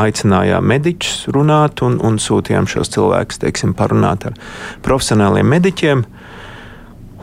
aicinājām 0.00 0.64
mediķus 0.68 1.26
runāt 1.32 1.80
un, 1.84 1.96
un 2.04 2.18
sūtījām 2.20 2.68
šos 2.68 2.92
cilvēkus, 2.92 3.40
teiksim, 3.40 3.72
parunāt 3.76 4.26
ar 4.28 4.36
profesionāliem 4.84 5.48
mediķiem. 5.48 6.04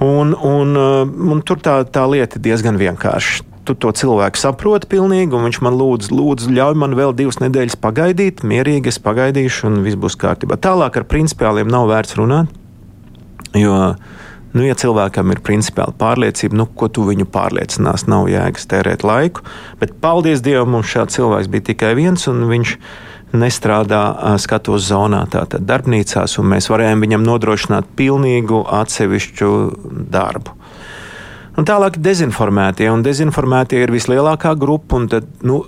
Un, 0.01 0.33
un, 0.33 0.73
uh, 0.77 1.05
un 1.05 1.41
tur 1.45 1.61
tā, 1.61 1.79
tā 1.85 2.07
lieta 2.09 2.37
ir 2.37 2.45
diezgan 2.49 2.77
vienkārša. 2.81 3.47
Tu 3.65 3.75
to 3.77 3.91
cilvēku 3.93 4.41
saproti 4.41 4.89
pilnīgi, 4.89 5.35
un 5.37 5.45
viņš 5.45 5.59
man 5.61 5.77
lūdz, 5.77 6.09
lūdzu, 6.09 6.49
ļauj 6.57 6.79
man 6.81 6.97
vēl 6.97 7.13
divas 7.17 7.37
nedēļas 7.43 7.77
pagaidīt, 7.81 8.41
mierīgi 8.41 8.89
es 8.89 8.97
pagaidīšu, 9.05 9.67
un 9.69 9.83
viss 9.85 9.99
būs 10.01 10.17
kārtībā. 10.21 10.57
Tālāk 10.57 10.97
ar 10.97 11.05
principiāliem 11.09 11.69
nav 11.69 11.85
vērts 11.91 12.17
runāt. 12.17 12.49
Jo, 13.57 13.93
nu, 14.55 14.63
ja 14.65 14.75
cilvēkam 14.77 15.33
ir 15.33 15.41
principiāli 15.45 15.95
pārliecība, 15.99 16.57
nu, 16.59 16.67
ko 16.67 16.89
tu 16.91 17.05
viņu 17.07 17.27
pārliecinās, 17.31 18.07
nav 18.11 18.29
jēgas 18.31 18.67
tērēt 18.71 19.05
laiku. 19.07 19.45
Bet, 19.81 19.95
paldies 20.03 20.43
Dievam, 20.45 20.75
mums 20.75 20.91
šāds 20.91 21.19
cilvēks 21.19 21.51
bija 21.51 21.71
tikai 21.71 21.93
viens, 21.99 22.27
un 22.31 22.45
viņš 22.49 22.75
nestrādā 23.37 24.03
skatos 24.43 24.89
zonā, 24.89 25.23
tātad 25.31 25.63
darbnīcās, 25.67 26.35
un 26.41 26.49
mēs 26.51 26.67
varējām 26.71 27.05
viņam 27.05 27.27
nodrošināt 27.27 27.93
pilnīgu 27.99 28.65
atsevišķu 28.81 29.51
darbu. 30.11 30.57
Un 31.59 31.67
tālāk 31.67 31.99
dezinformētie, 31.99 32.87
un 32.91 33.03
dezinformētie 33.03 33.81
ir 33.83 33.91
vislielākā 33.91 34.53
grupa, 34.59 34.99
un 34.99 35.07
tad, 35.11 35.27
nu, 35.47 35.61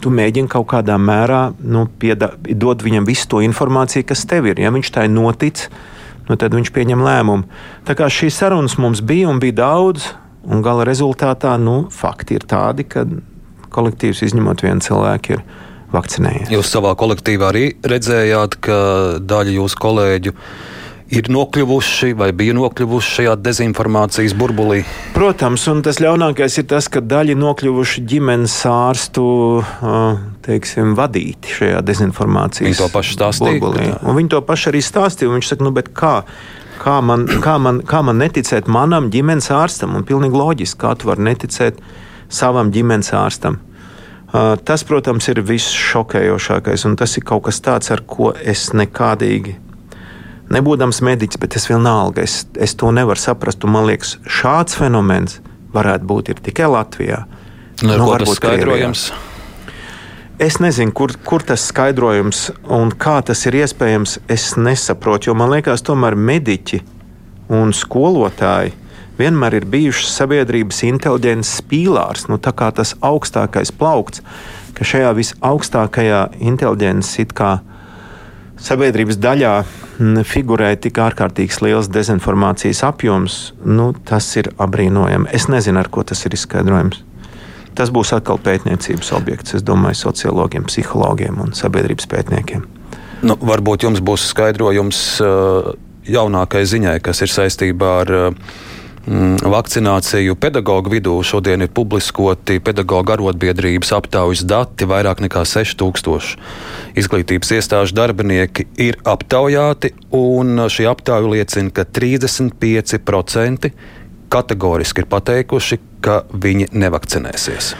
tu 0.00 0.12
mēģini 0.12 0.48
kaut 0.50 0.68
kādā 0.72 0.96
mērā 1.00 1.50
nu, 1.60 1.86
pieda, 2.00 2.32
dot 2.40 2.84
viņam 2.84 3.08
visu 3.08 3.28
to 3.32 3.40
informāciju, 3.44 4.06
kas 4.08 4.26
tev 4.28 4.48
ir. 4.50 4.60
Ja 4.60 4.72
viņš 4.72 4.92
tā 4.96 5.06
ir 5.08 5.12
noticis, 5.14 5.70
nu, 6.28 6.36
tad 6.36 6.54
viņš 6.56 6.72
pieņem 6.74 7.04
lēmumu. 7.06 7.46
Tā 7.88 7.96
kā 7.98 8.10
šīs 8.12 8.42
sarunas 8.42 8.76
mums 8.80 9.02
bija 9.04 9.30
un 9.30 9.40
bija 9.42 9.60
daudz, 9.62 10.10
un 10.48 10.62
gala 10.64 10.86
rezultātā 10.88 11.56
nu, 11.60 11.84
fakti 11.94 12.38
ir 12.38 12.46
tādi, 12.48 12.86
ka 12.88 13.06
kolektīvs 13.70 14.24
izņemot 14.26 14.64
vienu 14.66 14.84
cilvēku 14.84 15.36
ir 15.36 15.44
vakcinējies. 15.94 16.52
Jūs 16.54 16.70
savā 16.70 16.94
kolektīvā 16.98 17.50
arī 17.50 17.64
redzējāt, 17.86 18.60
ka 18.64 18.76
daļa 19.20 19.56
jūsu 19.58 19.80
kolēģu 19.80 20.34
ir 21.10 21.26
nokļuvuši 21.34 22.12
vai 22.18 22.30
bija 22.36 22.54
nokļuvuši 22.54 23.14
šajā 23.16 23.36
dezinformācijas 23.42 24.34
burbulī? 24.38 24.84
Protams, 25.16 25.66
un 25.72 25.82
tas 25.86 25.98
ļaunākais 26.02 26.60
ir 26.62 26.68
tas, 26.70 26.86
ka 26.92 27.02
daļa 27.02 27.34
nokļuvuši 27.40 28.04
ģimenes 28.12 28.54
ārstu 28.70 29.24
teiksim, 30.46 30.94
vadīti 30.98 31.52
šajā 31.58 31.82
dezinformācijas 31.86 32.68
viņi 32.68 32.80
to 32.80 32.88
pašu 32.92 33.16
stāstīja. 33.16 34.00
viņi 34.16 34.32
to 34.32 34.40
pašu 34.46 34.70
arī 34.72 34.82
stāstīja. 34.84 35.32
Viņš 35.34 35.52
saka, 35.52 35.66
nu, 35.66 35.72
kā? 35.94 36.14
Kā 36.80 36.96
man, 37.04 37.26
kā, 37.44 37.58
man, 37.60 37.82
kā 37.84 38.00
man 38.06 38.16
neticēt 38.22 38.68
manam 38.72 39.10
ģimenes 39.12 39.50
ārstam? 39.52 39.98
Un 39.98 40.06
pilnīgi 40.08 40.38
loģiski, 40.40 40.80
kā 40.80 40.94
tu 40.96 41.10
vari 41.10 41.26
neticēt 41.28 41.82
savam 42.32 42.70
ģimenes 42.72 43.12
ārstam. 43.16 43.58
Uh, 44.30 44.54
tas, 44.64 44.84
protams, 44.86 45.26
ir 45.28 45.42
viss 45.44 45.74
šokējošākais, 45.74 46.86
un 46.88 46.94
tas 46.96 47.16
ir 47.18 47.26
kaut 47.26 47.48
kas 47.48 47.58
tāds, 47.66 47.90
ar 47.92 48.00
ko 48.08 48.30
es 48.32 48.70
nekādīgi 48.72 49.56
nebūdams 50.54 51.02
mediķis, 51.04 51.40
bet 51.42 51.56
es 51.58 51.66
vienalga, 51.70 52.24
es, 52.24 52.44
es 52.54 52.76
to 52.78 52.92
nevaru 52.94 53.20
saprast. 53.20 53.66
Man 53.66 53.90
liekas, 53.90 54.16
šāds 54.24 54.78
fenomens 54.78 55.40
varētu 55.74 56.08
būt 56.08 56.32
tikai 56.46 56.70
Latvijā. 56.70 57.24
Nu, 57.82 57.96
nu, 57.96 58.08
tas 58.14 58.38
skaidrojams? 58.38 59.10
Krievijā. 59.10 59.29
Es 60.40 60.56
nezinu, 60.56 60.94
kur, 60.96 61.12
kur 61.20 61.42
tas 61.44 61.66
skaidrojums 61.68 62.46
un 62.72 62.88
kā 62.96 63.18
tas 63.28 63.42
ir 63.44 63.58
iespējams. 63.58 64.14
Es 64.24 64.54
nesaprotu, 64.56 65.28
jo 65.28 65.34
man 65.36 65.52
liekas, 65.52 65.84
tomēr 65.84 66.16
mediķi 66.16 66.80
un 67.52 67.74
skolotāji 67.76 68.72
vienmēr 69.20 69.58
ir 69.58 69.66
bijuši 69.68 70.06
sabiedrības 70.08 70.80
inteliģences 70.88 71.60
pīlārs, 71.68 72.24
nu, 72.32 72.38
tā 72.40 72.54
kā 72.56 72.70
tas 72.72 72.94
augstākais 73.04 73.74
plaukts, 73.76 74.24
ka 74.72 74.86
šajā 74.88 75.12
visaugstākajā 75.18 76.22
inteliģences 76.40 77.20
it 77.20 77.36
kā 77.36 77.58
sabiedrības 78.64 79.20
daļā 79.20 79.54
figurē 80.24 80.72
tik 80.80 81.02
ārkārtīgi 81.04 81.66
liels 81.66 81.92
dezinformācijas 81.92 82.80
apjoms, 82.88 83.38
nu, 83.68 83.92
tas 84.08 84.32
ir 84.40 84.54
apbrīnojami. 84.56 85.28
Es 85.36 85.50
nezinu, 85.52 85.84
ar 85.84 85.92
ko 85.92 86.08
tas 86.08 86.24
ir 86.24 86.40
izskaidrojams. 86.40 87.04
Tas 87.80 87.92
būs 87.94 88.12
atkal 88.12 88.36
pētniecības 88.44 89.14
objekts, 89.16 89.54
es 89.56 89.64
domāju, 89.64 90.02
sociologiem, 90.02 90.66
psihologiem 90.68 91.38
un 91.40 91.54
sabiedrības 91.56 92.10
pētniekiem. 92.12 92.66
Nu, 93.24 93.36
varbūt 93.40 93.86
jums 93.86 94.02
būs 94.04 94.26
skaidrojums 94.34 95.00
uh, 95.24 95.70
jaunākai 96.08 96.66
ziņai, 96.68 96.98
kas 97.04 97.24
ir 97.24 97.32
saistībā 97.32 97.94
ar 98.02 98.12
uh, 98.16 98.52
Mm, 99.08 99.38
vakcināciju 99.48 100.34
pedagoģu 100.36 100.90
vidū 100.92 101.12
šodien 101.24 101.64
ir 101.64 101.70
publiskoti 101.72 102.58
pedagoģu 102.60 103.14
arotbiedrības 103.14 103.94
aptaujas 103.96 104.42
dati. 104.44 104.84
Vairāk 104.84 105.22
nekā 105.24 105.40
6000 105.48 106.36
izglītības 107.00 107.54
iestāžu 107.56 107.96
darbinieki 107.96 108.66
ir 108.76 108.98
aptaujāti, 109.08 109.94
un 110.12 110.66
šī 110.68 110.84
aptauja 110.92 111.32
liecina, 111.32 111.72
ka 111.72 111.86
35% 111.88 113.72
kategoriski 114.30 115.02
ir 115.02 115.08
pateikuši, 115.10 115.80
ka 116.04 116.22
viņi 116.32 116.70
nevakcinēsies. 116.72 117.74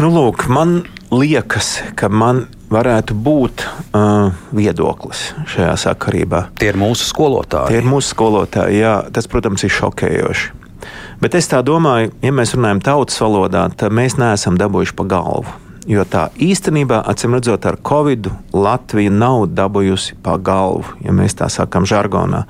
Nu, 0.00 0.08
lūk, 0.10 0.46
man 0.50 0.82
liekas, 1.12 1.76
ka 1.98 2.08
man 2.08 2.46
varētu 2.72 3.14
būt 3.14 3.64
uh, 3.66 4.32
viedoklis 4.56 5.28
šajā 5.52 5.74
sakarībā. 5.84 6.46
Tie 6.58 6.70
ir 6.72 6.80
mūsu 6.80 7.06
skolotāji. 7.10 7.74
Tie 7.74 7.82
ir 7.82 7.88
mūsu 7.88 8.14
skolotāji, 8.14 8.80
jā, 8.80 8.96
tas, 9.12 9.28
protams, 9.30 9.64
ir 9.66 9.74
šokējoši. 9.76 10.58
Bet 11.22 11.36
es 11.38 11.46
tā 11.46 11.60
domāju, 11.62 12.10
ja 12.24 12.32
mēs 12.34 12.56
runājam 12.56 12.80
tautas 12.82 13.20
valodā, 13.22 13.68
tad 13.78 13.94
mēs 13.94 14.16
neesam 14.18 14.56
dabūjuši 14.58 14.96
pa 14.98 15.06
galvu. 15.12 15.52
Jo 15.86 16.04
tā 16.06 16.28
īstenībā, 16.38 17.00
acīm 17.10 17.36
redzot, 17.36 17.66
ar 17.66 17.78
Covid 17.82 18.28
Latvija 18.54 19.10
nav 19.10 19.48
dabūjusi 19.50 20.16
pa 20.22 20.36
galvu, 20.38 20.96
ja 21.02 21.14
mēs 21.14 21.36
tā 21.38 21.50
sakām 21.50 21.86
žargonā. 21.86 22.44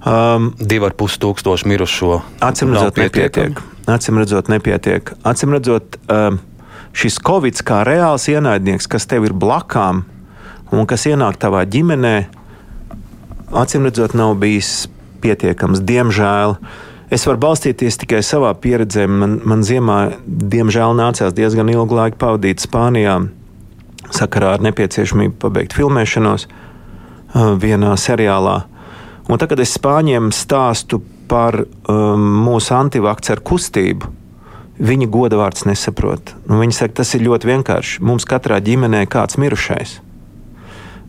Um, 0.00 0.54
Divi 0.56 0.86
ar 0.88 0.94
pus 0.96 1.18
tūkstoši 1.20 1.68
mirušo. 1.68 2.20
Acīm 2.40 2.72
redzot, 2.72 2.96
nepietiek. 2.96 3.58
Acīm 3.90 4.20
redzot, 4.20 4.48
nepietiek. 4.48 5.12
Acīm 5.28 5.52
redzot, 5.52 5.98
um, 6.08 6.38
šis 6.96 7.18
Covid 7.26 7.60
kā 7.66 7.82
reāls 7.84 8.24
ienaidnieks, 8.32 8.88
kas 8.88 9.04
tev 9.10 9.28
ir 9.28 9.36
blakām 9.36 10.06
un 10.72 10.88
kas 10.88 11.04
ienāk 11.10 11.36
tavā 11.42 11.66
ģimenē, 11.68 12.14
acīm 13.60 13.90
redzot, 13.90 14.16
nav 14.16 14.38
bijis 14.40 14.88
pietiekams. 15.20 15.84
Diemžēl. 15.84 16.56
Es 17.12 17.26
varu 17.26 17.42
balstīties 17.42 18.00
tikai 18.00 18.22
savā 18.24 18.54
pieredzē. 18.56 19.04
Man, 19.10 19.40
man 19.44 19.66
ziemā, 19.66 19.98
diemžēl, 20.24 20.94
nācās 20.96 21.34
diezgan 21.36 21.68
ilgu 21.72 21.98
laiku 21.98 22.20
pavadīt 22.22 22.62
Spānijā, 22.62 23.18
sakarā 24.14 24.54
ar 24.56 24.64
nepieciešamību 24.64 25.36
pabeigt 25.42 25.74
filmēšanos 25.76 26.46
uh, 26.46 27.52
vienā 27.60 27.96
seriālā. 28.00 28.62
Un 29.30 29.38
tagad, 29.38 29.62
es 29.62 29.76
Spāņiem 29.78 30.32
stāstu 30.34 30.98
par 31.30 31.62
um, 31.62 32.24
mūsu 32.48 32.74
antivakcēru 32.74 33.46
kustību, 33.46 34.16
Viņa 34.80 35.10
goda 35.12 35.36
vārds 35.36 35.66
nesaprot. 35.68 36.32
Nu, 36.48 36.56
viņa 36.62 36.72
saka, 36.78 37.02
tas 37.02 37.10
ir 37.12 37.26
ļoti 37.26 37.50
vienkārši. 37.50 37.98
Mums 38.00 38.24
katrā 38.28 38.62
ģimenē 38.64 39.04
ir 39.04 39.10
kāds 39.12 39.36
mirušais. 39.36 39.98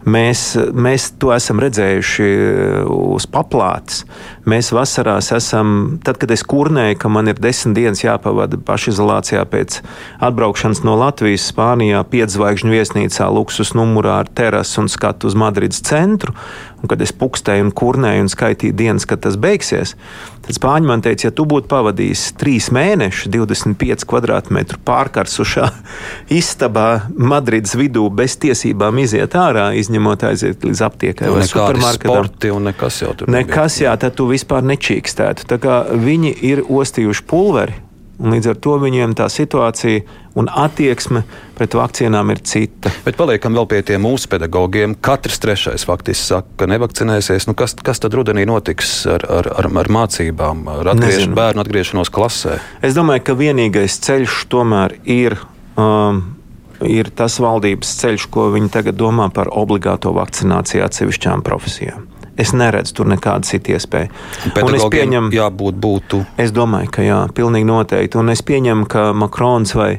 Mēs, 0.02 0.56
mēs 0.74 1.12
to 1.22 1.30
esam 1.30 1.60
redzējuši 1.62 2.28
uz 2.90 3.28
paplātes. 3.30 4.02
Mēs 4.50 4.72
vasarās 4.74 5.30
esam, 5.36 6.00
tad, 6.02 6.18
kad 6.18 6.34
es 6.34 6.42
kurnēju, 6.42 6.98
ka 7.04 7.12
man 7.14 7.30
ir 7.30 7.38
desmit 7.38 7.78
dienas 7.78 8.02
jāpavada 8.02 8.58
pašizolācijā 8.66 9.44
pēc 9.52 9.78
atbraukšanas 10.26 10.82
no 10.88 10.98
Latvijas, 10.98 11.46
Spānijā, 11.54 12.02
piedzvaigžņu 12.10 12.74
viesnīcā, 12.74 13.30
luksus 13.30 13.76
numurā 13.78 14.18
ar 14.24 14.32
terasu 14.42 14.82
un 14.84 14.90
skatu 14.92 15.30
uz 15.30 15.38
Madrides 15.38 15.84
centru. 15.86 16.34
Un, 16.82 16.90
kad 16.90 17.02
es 17.04 17.14
pukstēju 17.14 17.68
un 17.68 17.72
kurnēju 17.78 18.26
un 18.26 18.30
skaitīju 18.32 18.74
dienas, 18.78 19.06
kad 19.10 19.22
tas 19.22 19.38
beigsies, 19.42 19.94
tad 20.42 20.58
spāņi 20.58 20.90
man 20.90 21.04
teica, 21.06 21.28
ja 21.28 21.34
tu 21.36 21.46
būtu 21.50 21.70
pavadījis 21.70 22.24
trīs 22.42 22.72
mēnešus, 22.74 23.30
25 23.34 24.08
km 24.10 24.62
pārkarsušā 24.88 25.68
istabā 26.42 26.88
Madrides 27.18 27.76
vidū 27.78 28.08
bez 28.10 28.40
tiesībām 28.42 29.04
iziet 29.04 29.38
ārā, 29.38 29.70
izņemot 29.78 30.26
aiziet 30.32 30.66
līdz 30.66 30.84
aptiekai 30.90 31.30
vai 31.36 31.46
supermarketam. 31.46 32.66
Nekas 32.72 33.02
jau 33.04 33.14
tur. 33.18 33.30
Nekas, 33.32 33.78
jā, 33.84 33.94
tad 34.02 34.18
tu 34.18 34.28
vispār 34.32 34.66
nečīkstētu. 34.74 35.48
Tā 35.50 35.62
kā 35.62 35.84
viņi 35.94 36.34
ir 36.50 36.66
ostījuši 36.66 37.26
pulveri, 37.30 37.78
un 38.22 38.36
līdz 38.36 38.52
ar 38.54 38.60
to 38.62 38.76
viņiem 38.82 39.16
tā 39.18 39.28
situācija 39.32 40.04
un 40.40 40.48
attieksme 40.48 41.24
pret 41.58 41.76
vakcīnām 41.76 42.32
ir 42.34 42.42
cita. 42.48 42.92
Bet 43.06 43.18
paliekam 43.20 43.58
vēl 43.58 43.68
pie 43.72 43.82
tiem 43.86 44.06
mūsu 44.06 44.30
pedagogiem. 44.32 44.96
Katrs 45.04 45.42
trešais 45.44 45.86
faktiski 45.88 46.24
saka, 46.30 46.48
ka 46.62 46.70
nevakcinēsies. 46.72 47.50
Nu, 47.50 47.56
kas, 47.58 47.76
kas 47.76 48.04
tad 48.04 48.16
rudenī 48.18 48.46
notiks 48.50 49.02
ar, 49.10 49.26
ar, 49.40 49.50
ar, 49.62 49.72
ar 49.84 49.92
mācībām, 49.92 50.68
ar 50.78 50.94
atgriež, 50.94 51.28
bērnu 51.36 51.66
atgriešanos 51.66 52.14
klasē? 52.14 52.60
Es 52.86 52.96
domāju, 52.98 53.26
ka 53.32 53.38
vienīgais 53.40 54.00
ceļš 54.06 54.46
tomēr 54.54 55.00
ir. 55.10 55.40
Um, 55.80 56.24
Ir 56.82 57.12
tas 57.14 57.36
valdības 57.38 57.92
ceļš, 58.00 58.24
ko 58.34 58.48
viņi 58.56 58.72
tagad 58.74 58.96
domā 58.98 59.28
par 59.30 59.52
obligāto 59.54 60.16
vakcināciju 60.18 60.82
atsevišķām 60.82 61.44
profesijām. 61.46 62.08
Es 62.42 62.56
neredzu 62.58 62.96
tur 62.98 63.12
nekādu 63.12 63.48
citu 63.50 63.76
iespēju. 63.76 64.10
Un 64.64 64.78
es 64.78 64.88
pieņemu, 64.90 65.32
jābūt 65.36 65.78
būtu. 65.82 66.24
Es 66.42 66.54
domāju, 66.56 66.90
ka 66.98 67.06
jā, 67.06 67.22
pilnīgi 67.38 67.68
noteikti. 67.70 68.20
Un 68.22 68.34
es 68.34 68.42
pieņemu, 68.46 68.88
ka 68.90 69.12
Makrons 69.18 69.76
vai, 69.78 69.92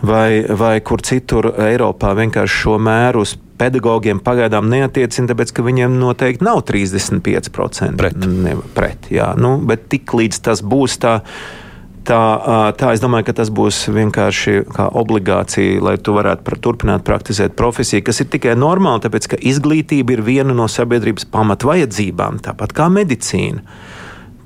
vai, 0.00 0.42
vai 0.48 0.74
kur 0.80 1.04
citur 1.04 1.52
Eiropā 1.68 2.14
vienkārši 2.18 2.60
šo 2.64 2.80
mēru 2.80 3.26
uz 3.26 3.36
pedagogiem 3.60 4.20
pagaidām 4.24 4.70
neatiecina, 4.72 5.30
tāpēc 5.30 5.52
ka 5.52 5.64
viņiem 5.66 5.98
noteikti 6.00 6.46
nav 6.46 6.62
35% 6.68 7.98
pret. 8.00 8.16
Ne, 8.24 8.56
pret 8.76 9.10
jā, 9.12 9.32
nu, 9.40 9.58
bet 9.66 9.88
tik 9.92 10.14
līdz 10.16 10.40
tas 10.48 10.64
būs 10.64 10.96
tā 11.02 11.18
Tā, 12.06 12.18
tā 12.80 12.94
es 12.94 13.02
domāju, 13.02 13.26
ka 13.28 13.34
tas 13.42 13.50
būs 13.52 13.82
vienkārši 13.92 14.54
kā 14.72 14.86
obligācija, 14.96 15.82
lai 15.84 15.98
tu 16.00 16.14
varētu 16.16 16.46
pra, 16.46 16.56
turpināt 16.56 17.04
praktizēt 17.04 17.56
profesiju, 17.58 18.06
kas 18.06 18.22
ir 18.22 18.30
tikai 18.32 18.54
normāli, 18.56 19.02
tāpēc 19.04 19.28
ka 19.34 19.40
izglītība 19.52 20.16
ir 20.16 20.24
viena 20.24 20.56
no 20.56 20.64
sabiedrības 20.70 21.28
pamatvajadzībām, 21.34 22.40
tāpat 22.46 22.72
kā 22.76 22.88
medicīna. 22.94 23.60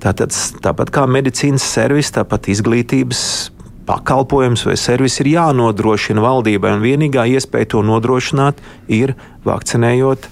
Tātad, 0.03 0.35
tāpat 0.65 0.91
kā 0.93 1.05
medicīnas 1.07 1.63
servis, 1.63 2.11
tāpat 2.13 2.51
izglītības 2.51 3.23
pakalpojums 3.87 4.65
vai 4.67 4.75
servis 4.79 5.19
ir 5.23 5.31
jānodrošina 5.37 6.21
valdībai, 6.25 6.75
un 6.75 6.83
vienīgā 6.83 7.23
iespēja 7.37 7.75
to 7.75 7.85
nodrošināt 7.85 8.59
ir 8.91 9.15
vakcinējot 9.47 10.27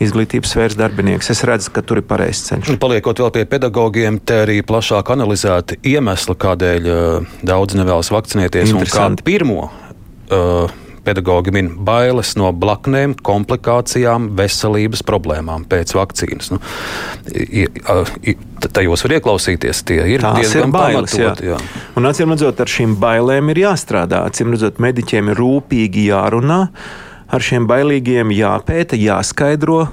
izglītības 0.00 0.54
sfēras 0.54 0.78
darbinieks. 0.80 1.30
Es 1.32 1.44
redzu, 1.48 1.72
ka 1.74 1.84
tur 1.86 2.00
ir 2.00 2.06
pareizs 2.08 2.46
ceļš. 2.48 2.74
Paliekot 2.80 3.22
vēl 3.22 3.32
pie 3.36 3.46
pedagogiem, 3.50 4.20
te 4.24 4.42
arī 4.46 4.60
plašāk 4.66 5.12
analizēti 5.14 5.80
iemesli, 5.92 6.36
kādēļ 6.40 6.90
uh, 6.90 7.32
daudz 7.46 7.78
nevēlas 7.78 8.12
vakcinēties. 8.14 8.72
Kā 8.94 9.10
pirmo 9.26 9.68
uh, 9.68 10.70
pedagogi 11.04 11.52
min 11.54 11.70
bailes 11.84 12.34
no 12.38 12.50
blaknēm, 12.52 13.16
komplikācijām, 13.24 14.30
veselības 14.38 15.02
problēmām 15.06 15.64
pēc 15.70 15.94
vakcīnas. 15.96 16.52
Nu, 16.54 16.60
tajos 18.68 19.04
var 19.06 19.16
ieklausīties. 19.18 19.84
Tie 19.88 20.00
ir 20.14 20.24
Tās 20.24 20.40
diezgan 20.40 20.68
ir 20.68 20.74
bailes. 20.76 21.16
Jā. 21.18 21.34
Jā. 21.52 21.60
Un 21.98 22.08
acīm 22.10 22.34
redzot, 22.34 22.60
ar 22.60 22.70
šīm 22.70 22.96
bailēm 23.00 23.52
ir 23.54 23.64
jāstrādā. 23.64 24.24
Acīm 24.28 24.52
redzot, 24.54 24.82
mediķiem 24.82 25.32
ir 25.32 25.40
rūpīgi 25.40 26.10
jārunā 26.10 26.60
ar 27.30 27.44
šiem 27.44 27.66
bailīgiem 27.70 28.34
jāpēta, 28.34 28.98
jāskaidro. 28.98 29.86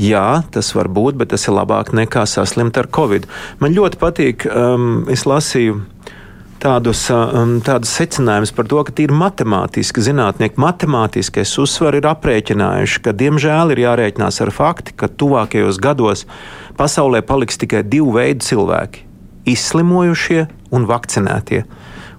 Jā, 0.00 0.42
tas 0.52 0.72
var 0.72 0.88
būt, 0.88 1.18
bet 1.20 1.34
tas 1.34 1.44
ir 1.44 1.56
labāk 1.58 1.92
nekā 1.92 2.24
saslimt 2.28 2.78
ar 2.80 2.88
covid. 2.88 3.26
Man 3.60 3.74
ļoti 3.76 4.00
patīk, 4.00 4.46
um, 4.48 5.02
es 5.12 5.26
lasīju 5.28 5.82
tādus, 6.60 7.02
um, 7.12 7.58
tādus 7.64 7.92
secinājumus 7.98 8.52
par 8.56 8.68
to, 8.70 8.80
ka 8.86 8.94
tīri 8.96 9.16
matemātiski 9.16 10.04
zinātnieki 10.04 10.60
matemātiskais 10.60 11.52
uzsver 11.60 11.98
ir 11.98 12.08
aprēķinājuši, 12.08 13.02
ka 13.04 13.12
diemžēl 13.16 13.74
ir 13.74 13.84
jārēķinās 13.84 14.40
ar 14.44 14.54
faktu, 14.56 14.96
ka 14.96 15.10
tuvākajos 15.20 15.80
gados 15.82 16.24
pasaulē 16.80 17.20
paliks 17.26 17.60
tikai 17.60 17.84
divi 17.84 18.16
veidi 18.16 18.46
cilvēki- 18.48 19.04
izslimojušie 19.54 20.46
un 20.72 20.88
vakcinētie. 20.88 21.64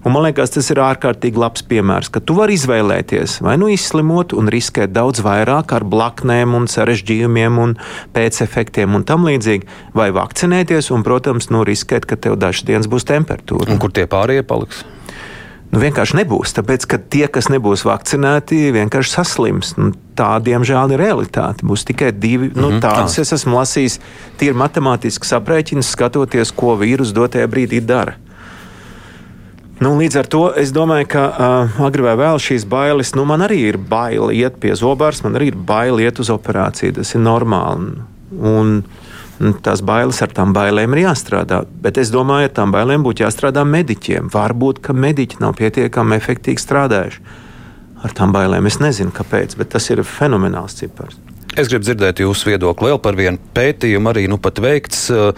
Un 0.02 0.10
man 0.10 0.24
liekas, 0.26 0.50
tas 0.50 0.66
ir 0.74 0.80
ārkārtīgi 0.82 1.38
labs 1.38 1.62
piemērs, 1.70 2.10
ka 2.10 2.18
tu 2.26 2.34
vari 2.34 2.56
izvēlēties 2.58 3.36
vai 3.46 3.54
nu 3.60 3.68
izslimot 3.70 4.34
un 4.34 4.50
riskēt 4.50 4.90
daudz 4.90 5.22
vairāk 5.22 5.74
ar 5.76 5.86
blaknēm 5.86 6.56
un 6.58 6.66
sarežģījumiem 6.70 7.60
un 7.62 7.76
pēcefektiem 8.16 8.98
un 8.98 9.06
tam 9.06 9.28
līdzīgi, 9.28 9.68
vai 9.94 10.10
vakcinēties 10.14 10.90
un, 10.90 11.06
protams, 11.06 11.52
nu, 11.54 11.62
riskēt, 11.68 12.08
ka 12.10 12.18
tev 12.18 12.34
dažas 12.42 12.66
dienas 12.66 12.90
būs 12.90 13.06
temperatūra. 13.06 13.70
Un 13.70 13.78
kur 13.82 13.94
tie 13.94 14.08
pārējie 14.10 14.42
paliks? 14.48 14.82
Nu, 15.72 15.80
vienkārši 15.80 16.18
nebūs, 16.18 16.50
tāpēc 16.52 16.84
ka 16.84 16.98
tie, 17.00 17.24
kas 17.32 17.46
nebūs 17.48 17.86
vakcinēti, 17.88 18.58
vienkārši 18.74 19.14
saslims. 19.14 19.70
Nu, 19.78 19.94
tā, 20.18 20.34
diemžēl, 20.44 20.92
ir 20.92 21.00
realitāte. 21.00 21.64
Būs 21.64 21.86
tikai 21.88 22.10
divi. 22.12 22.50
Mm 22.50 22.52
-hmm. 22.52 22.60
nu, 22.60 22.68
mhm. 22.74 22.82
tādas 22.84 23.16
es 23.18 23.32
esmu 23.32 23.56
lasījis, 23.56 24.00
tīri 24.36 24.52
matemātiski 24.52 25.30
aprēķinus, 25.38 25.94
skatoties, 25.94 26.52
ko 26.52 26.76
vīrusu 26.76 27.16
dotajā 27.16 27.46
brīdī 27.46 27.80
dara. 27.80 28.18
Nu, 29.82 29.96
līdz 29.98 30.18
ar 30.20 30.28
to 30.30 30.42
es 30.58 30.70
domāju, 30.74 31.08
ka 31.10 31.22
uh, 31.26 31.78
agrāk 31.88 32.12
vai 32.12 32.14
vēl 32.20 32.40
šīs 32.42 32.66
bailes, 32.70 33.14
nu, 33.18 33.24
man 33.26 33.42
arī 33.42 33.58
ir 33.72 33.78
bail 33.80 34.30
iet 34.30 34.60
pie 34.62 34.76
zobārs, 34.78 35.22
man 35.24 35.38
arī 35.38 35.50
ir 35.50 35.56
bail 35.58 35.98
iet 36.02 36.20
uz 36.22 36.30
operāciju. 36.30 37.00
Tas 37.00 37.14
ir 37.16 37.24
normāli. 37.24 37.96
Un, 38.38 38.76
un 39.42 39.56
tās 39.64 39.82
bailes 39.82 40.22
ar 40.22 40.30
tām 40.36 40.54
bailēm 40.54 40.94
ir 40.94 41.02
jāstrādā. 41.08 41.62
Bet 41.82 41.98
es 41.98 42.12
domāju, 42.14 42.50
ar 42.50 42.54
tām 42.60 42.74
bailēm 42.74 43.02
būtu 43.02 43.24
jāstrādā 43.24 43.64
mediķiem. 43.66 44.30
Varbūt, 44.30 44.84
ka 44.86 44.94
mediķi 44.94 45.42
nav 45.42 45.56
pietiekami 45.58 46.18
efektīvi 46.20 46.62
strādājuši. 46.62 47.26
Ar 48.06 48.14
tām 48.18 48.34
bailēm 48.34 48.70
es 48.70 48.78
nezinu, 48.82 49.14
kāpēc, 49.14 49.56
bet 49.58 49.74
tas 49.74 49.90
ir 49.90 50.04
fenomenāls 50.06 50.78
cipars. 50.78 51.18
Es 51.58 51.68
gribu 51.68 51.84
dzirdēt 51.84 52.22
jūsu 52.22 52.52
viedokli 52.52 52.92
vēl 52.92 53.02
par 53.02 53.18
vienu 53.18 53.40
pētījumu, 53.56 54.08
arī 54.14 54.28
nu 54.30 54.38
pat 54.40 54.62
veikts. 54.62 55.08
Uh, 55.12 55.34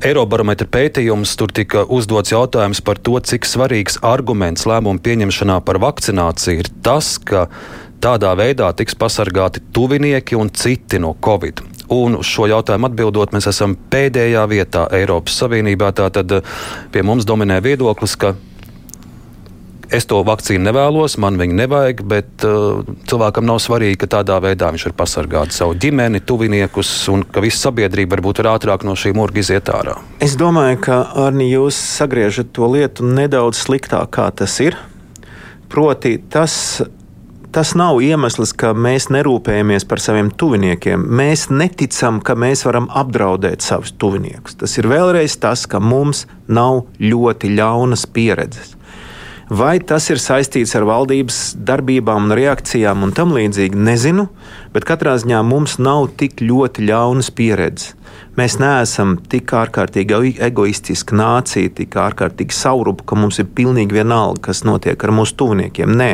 Eirobarometra 0.00 0.64
pētījums 0.64 1.34
tur 1.36 1.50
tika 1.52 1.82
uzdots 1.92 2.32
jautājums 2.32 2.78
par 2.80 2.96
to, 3.04 3.18
cik 3.20 3.44
svarīgs 3.44 3.98
arguments 4.00 4.64
lēmumu 4.64 5.02
pieņemšanā 5.04 5.58
par 5.66 5.76
vakcināciju 5.82 6.62
ir 6.62 6.70
tas, 6.80 7.18
ka 7.20 7.42
tādā 8.00 8.30
veidā 8.40 8.70
tiks 8.78 8.96
pasargāti 8.96 9.60
tuvinieki 9.76 10.38
un 10.40 10.48
citi 10.56 11.02
no 11.04 11.12
Covid. 11.20 11.60
Un 11.92 12.16
uz 12.16 12.30
šo 12.32 12.48
jautājumu 12.48 12.88
atbildot, 12.88 13.34
mēs 13.36 13.50
esam 13.52 13.74
pēdējā 13.92 14.46
vietā 14.48 14.86
Eiropas 14.96 15.36
Savienībā. 15.42 15.92
Tātad 15.92 16.38
pie 16.94 17.04
mums 17.04 17.28
dominē 17.28 17.60
viedoklis, 17.60 18.16
ka 18.16 18.32
es 19.94 20.06
to 20.10 20.20
vakcīnu 20.26 20.62
nevēlos, 20.68 21.16
man 21.22 21.38
viņu 21.40 21.56
nevajag, 21.58 22.02
bet 22.10 22.44
uh, 22.46 22.82
cilvēkam 23.10 23.46
nav 23.48 23.60
svarīgi, 23.62 23.98
ka 24.00 24.10
tādā 24.18 24.38
veidā 24.42 24.70
viņš 24.74 24.86
var 24.88 24.96
pasargāt 25.02 25.56
savu 25.56 25.76
ģimeni, 25.80 26.22
tuviniekus, 26.26 26.92
un 27.12 27.24
ka 27.26 27.42
visa 27.44 27.68
sabiedrība 27.68 28.16
varbūt 28.16 28.42
ir 28.42 28.50
ātrāk 28.52 28.86
no 28.86 28.96
šī 28.98 29.14
murga 29.16 29.42
iziet 29.42 29.72
ārā. 29.72 29.98
Es 30.22 30.36
domāju, 30.40 30.80
ka 30.86 31.02
Arni, 31.26 31.50
jūs 31.50 31.78
sagriežat 31.98 32.54
to 32.56 32.70
lietu 32.70 33.06
nedaudz 33.06 33.64
sliktāk, 33.66 34.12
kā 34.16 34.30
tas 34.34 34.56
ir. 34.64 34.78
Proti, 35.70 36.16
tas 36.30 36.80
tas 37.50 37.72
nav 37.74 37.98
iemesls, 38.02 38.52
ka 38.54 38.72
mēs 38.78 39.08
nerūpējamies 39.10 39.86
par 39.90 40.02
saviem 40.02 40.30
tuviniekiem. 40.30 41.02
Mēs 41.20 41.48
neticam, 41.50 42.20
ka 42.22 42.36
mēs 42.38 42.62
varam 42.66 42.86
apdraudēt 42.94 43.64
savus 43.66 43.92
tuviniekus. 43.98 44.58
Tas 44.60 44.76
ir 44.78 44.88
vēlreiz 44.90 45.34
tas, 45.42 45.66
ka 45.66 45.82
mums 45.82 46.26
nav 46.48 46.84
ļoti 47.02 47.50
ļaunas 47.56 48.06
pieredzes. 48.14 48.76
Vai 49.50 49.80
tas 49.82 50.04
ir 50.12 50.20
saistīts 50.22 50.76
ar 50.78 50.84
valdības 50.86 51.56
darbībām 51.66 52.28
un 52.28 52.34
reakcijām 52.38 53.00
un 53.02 53.10
tam 53.10 53.32
līdzīgi, 53.34 53.74
nezinu, 53.74 54.28
bet 54.70 54.84
katrā 54.86 55.16
ziņā 55.18 55.40
mums 55.42 55.72
nav 55.82 56.04
tik 56.20 56.38
ļoti 56.44 56.84
ļaunas 56.86 57.32
pieredzes. 57.34 57.96
Mēs 58.38 58.60
neesam 58.62 59.16
tik 59.30 59.50
ārkārtīgi 59.58 60.36
egoistiski 60.46 61.16
nācija, 61.18 61.72
tik 61.80 61.96
ārkārtīgi 61.98 62.54
saurupa, 62.54 63.02
ka 63.10 63.18
mums 63.18 63.40
ir 63.42 63.48
pilnīgi 63.56 63.96
vienalga, 63.98 64.44
kas 64.46 64.62
notiek 64.62 65.02
ar 65.02 65.12
mūsu 65.18 65.34
tuviniekiem. 65.42 65.96
Nē, 65.98 66.08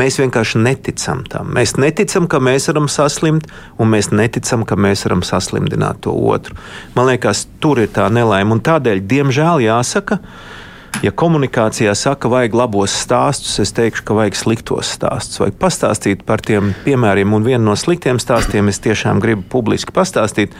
mēs 0.00 0.16
vienkārši 0.22 0.62
neticam 0.64 1.20
tam. 1.28 1.52
Mēs 1.56 1.76
neticam, 1.76 2.30
ka 2.32 2.40
mēs 2.40 2.70
varam 2.72 2.88
saslimt, 2.88 3.44
un 3.76 3.92
mēs 3.92 4.08
neticam, 4.08 4.64
ka 4.64 4.80
mēs 4.80 5.04
varam 5.04 5.20
saslimdināt 5.26 6.00
to 6.08 6.16
otru. 6.16 6.56
Man 6.96 7.12
liekas, 7.12 7.44
tur 7.60 7.84
ir 7.84 7.92
tā 7.92 8.08
nelaime, 8.08 8.56
un 8.56 8.64
tādēļ, 8.64 9.04
diemžēl, 9.12 9.66
jāsaka, 9.68 10.16
ka 10.16 10.58
Ja 11.00 11.12
komunikācijā 11.16 11.94
saka, 11.96 12.28
vajag 12.28 12.54
labos 12.58 12.92
stāstus, 12.92 13.54
es 13.62 13.72
teikšu, 13.72 14.02
ka 14.04 14.16
vajag 14.18 14.36
sliktos 14.36 14.90
stāstus. 14.98 15.40
Vajag 15.40 15.56
pastāstīt 15.62 16.24
par 16.28 16.42
tiem 16.44 16.74
piemēriem, 16.84 17.32
un 17.32 17.46
vienu 17.46 17.70
no 17.70 17.76
sliktiem 17.78 18.20
stāstiem 18.20 18.68
es 18.68 18.82
tiešām 18.84 19.22
gribu 19.22 19.46
publiski 19.54 19.94
pastāstīt. 19.96 20.56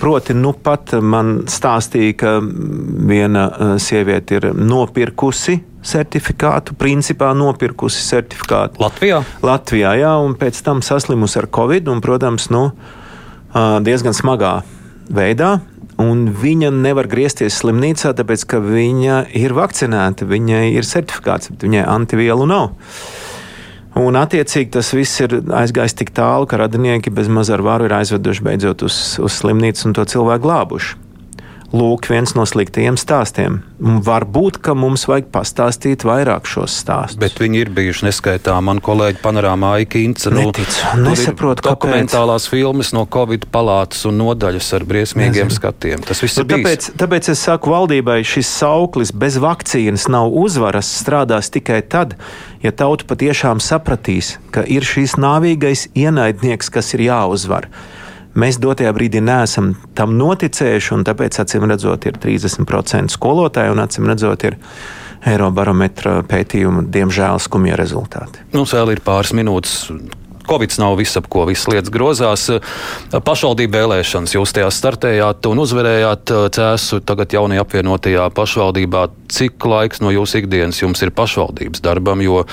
Proti, 0.00 0.34
nu 0.34 0.50
pat 0.58 0.96
man 0.98 1.44
stāstīja, 1.46 2.16
ka 2.18 2.32
viena 2.42 3.46
uh, 3.46 3.74
sieviete 3.78 4.40
ir 4.40 4.48
nopirkusi 4.58 5.60
certifikātu, 5.86 6.74
principā 6.74 7.30
nopirkusi 7.38 8.02
certifikātu. 8.08 8.82
Latvijā? 8.82 9.22
Latvijā, 9.46 9.94
jā, 10.02 10.16
un 10.18 10.34
pēc 10.40 10.58
tam 10.66 10.82
saslimusi 10.82 11.38
ar 11.38 11.46
covid, 11.54 11.86
un, 11.92 12.02
protams, 12.02 12.50
nu, 12.50 12.72
diezgan 13.86 14.16
smagā 14.16 14.58
veidā 15.14 15.58
un 16.02 16.28
viņa 16.34 16.70
nevar 16.74 17.08
griezties 17.10 17.58
slimnīcā, 17.60 18.14
tāpēc 18.18 18.44
ka 18.48 18.60
viņa 18.62 19.22
ir 19.38 19.54
vakcinēta, 19.56 20.28
viņai 20.28 20.68
ir 20.76 20.86
certifikāts, 20.86 21.52
bet 21.52 21.66
viņai 21.66 21.86
antivielu 21.88 22.46
nav. 22.48 22.70
Un, 23.98 24.14
attiecīgi, 24.20 24.70
tas 24.76 24.92
viss 24.94 25.18
ir 25.24 25.40
aizgājis 25.42 25.96
tik 25.98 26.12
tālu, 26.14 26.46
ka 26.46 26.60
radinieki 26.60 27.10
bez 27.10 27.30
maz 27.32 27.50
ar 27.50 27.64
varu 27.66 27.88
ir 27.88 27.96
aizveduši 27.96 28.44
beidzot 28.46 28.84
uz, 28.86 28.98
uz 29.18 29.38
slimnīcu 29.40 29.88
un 29.88 29.96
to 29.98 30.06
cilvēku 30.06 30.46
glābuši. 30.46 31.07
Lūk, 31.68 32.06
viens 32.08 32.32
no 32.32 32.46
sliktajiem 32.48 32.96
stāstiem. 32.96 33.58
Varbūt, 33.78 34.56
ka 34.64 34.72
mums 34.72 35.02
vajag 35.04 35.26
pastāstīt 35.34 36.04
vairāk 36.08 36.48
šos 36.48 36.72
stāstus. 36.80 37.18
Bet 37.20 37.36
viņi 37.42 37.60
ir 37.60 37.70
bijuši 37.76 38.06
neskaitām. 38.06 38.64
Man 38.70 38.80
kolēģi 38.84 39.20
panorāmā 39.20 39.74
Aikīns. 39.82 40.24
Nu, 40.32 40.46
nesaprotu, 41.04 41.66
kāpēc. 41.66 41.68
Dokumentālās 41.68 42.48
filmas 42.48 42.94
no 42.96 43.04
Covid 43.12 43.44
palātas 43.52 44.00
un 44.08 44.16
nodaļas 44.22 44.70
ar 44.80 44.88
briesmīgiem 44.88 45.44
Nezinu. 45.44 45.58
skatiem. 45.58 46.08
Tas 46.08 46.24
viss 46.24 46.40
nu, 46.40 46.46
ir 46.46 46.50
tāpēc, 46.54 46.88
bijis. 46.88 46.96
Tāpēc 47.04 47.30
es 47.34 47.44
saku 47.50 47.76
valdībai, 47.76 48.18
šis 48.24 48.56
sauklis 48.62 49.12
bez 49.12 49.36
vakcīnas 49.44 50.08
nav 50.08 50.32
uzvaras, 50.32 50.88
strādās 51.04 51.52
tikai 51.52 51.82
tad, 51.84 52.16
ja 52.64 52.72
tauta 52.72 53.04
patiešām 53.12 53.60
sapratīs, 53.60 54.38
ka 54.56 54.64
ir 54.64 54.88
šīs 54.88 55.18
nāvīgais 55.20 55.90
ienaidnieks, 55.92 56.72
kas 56.72 56.94
ir 56.96 57.10
jāuzvar. 57.10 57.68
Mēs 58.38 58.60
dotajā 58.62 58.92
brīdī 58.94 59.22
neesam 59.24 59.72
tam 59.98 60.14
noticējuši, 60.18 60.94
un 60.94 61.04
tāpēc, 61.08 61.40
acīm 61.42 61.66
redzot, 61.70 62.06
ir 62.06 62.20
30% 62.22 63.14
skolotāju 63.14 63.74
un 63.74 63.82
acīm 63.82 64.06
redzot, 64.10 64.46
ir 64.46 64.58
Eirobarometra 65.26 66.20
pētījuma, 66.28 66.84
diemžēl, 66.94 67.40
skumja 67.42 67.78
rezultāti. 67.80 68.44
Mums 68.54 68.74
vēl 68.76 68.94
ir 68.94 69.02
pāris 69.02 69.34
minūtes. 69.34 69.80
Covid 70.48 70.76
nav 70.80 70.96
viss, 70.98 71.16
ap 71.20 71.28
ko 71.30 71.44
visas 71.48 71.68
lietas 71.70 71.92
grozās. 71.92 72.46
Pašvaldību 73.12 73.76
vēlēšanas 73.76 74.36
jūs 74.36 74.54
tajā 74.56 74.70
startējāt 74.72 75.48
un 75.50 75.62
uzvarējāt 75.64 76.34
cēsu 76.56 77.00
tagad 77.06 77.36
jaunajā 77.36 77.64
apvienotajā 77.66 78.28
pašvaldībā. 78.36 79.08
Cik 79.28 79.66
laiks 79.68 80.00
no 80.00 80.12
jūsu 80.14 80.42
ikdienas 80.42 80.80
jums 80.80 81.02
ir 81.04 81.12
pašvaldības 81.12 81.84
darbam, 81.84 82.22
jo 82.24 82.44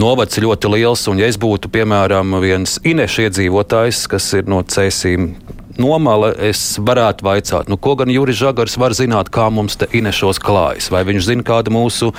novads 0.00 0.40
ļoti 0.40 0.72
liels, 0.72 1.04
un 1.12 1.20
ja 1.20 1.28
es 1.28 1.36
būtu, 1.40 1.68
piemēram, 1.74 2.38
viens 2.44 2.78
inešu 2.84 3.28
iedzīvotājs, 3.28 4.06
kas 4.08 4.32
ir 4.40 4.48
no 4.48 4.62
cēsīm 4.64 5.34
nomala, 5.80 6.30
es 6.48 6.76
varētu 6.82 7.26
vaicāt, 7.26 7.70
nu, 7.70 7.78
ko 7.80 7.94
gan 8.00 8.12
Juris 8.12 8.38
Žagars 8.40 8.76
var 8.80 8.94
zināt, 8.96 9.30
kā 9.34 9.48
mums 9.52 9.78
te 9.80 9.88
Inešos 9.94 10.40
klājas. 10.42 10.90
Vai 10.94 11.04
viņš 11.08 11.28
zina 11.28 11.46
kādu 11.46 11.74
mūsu 11.74 12.12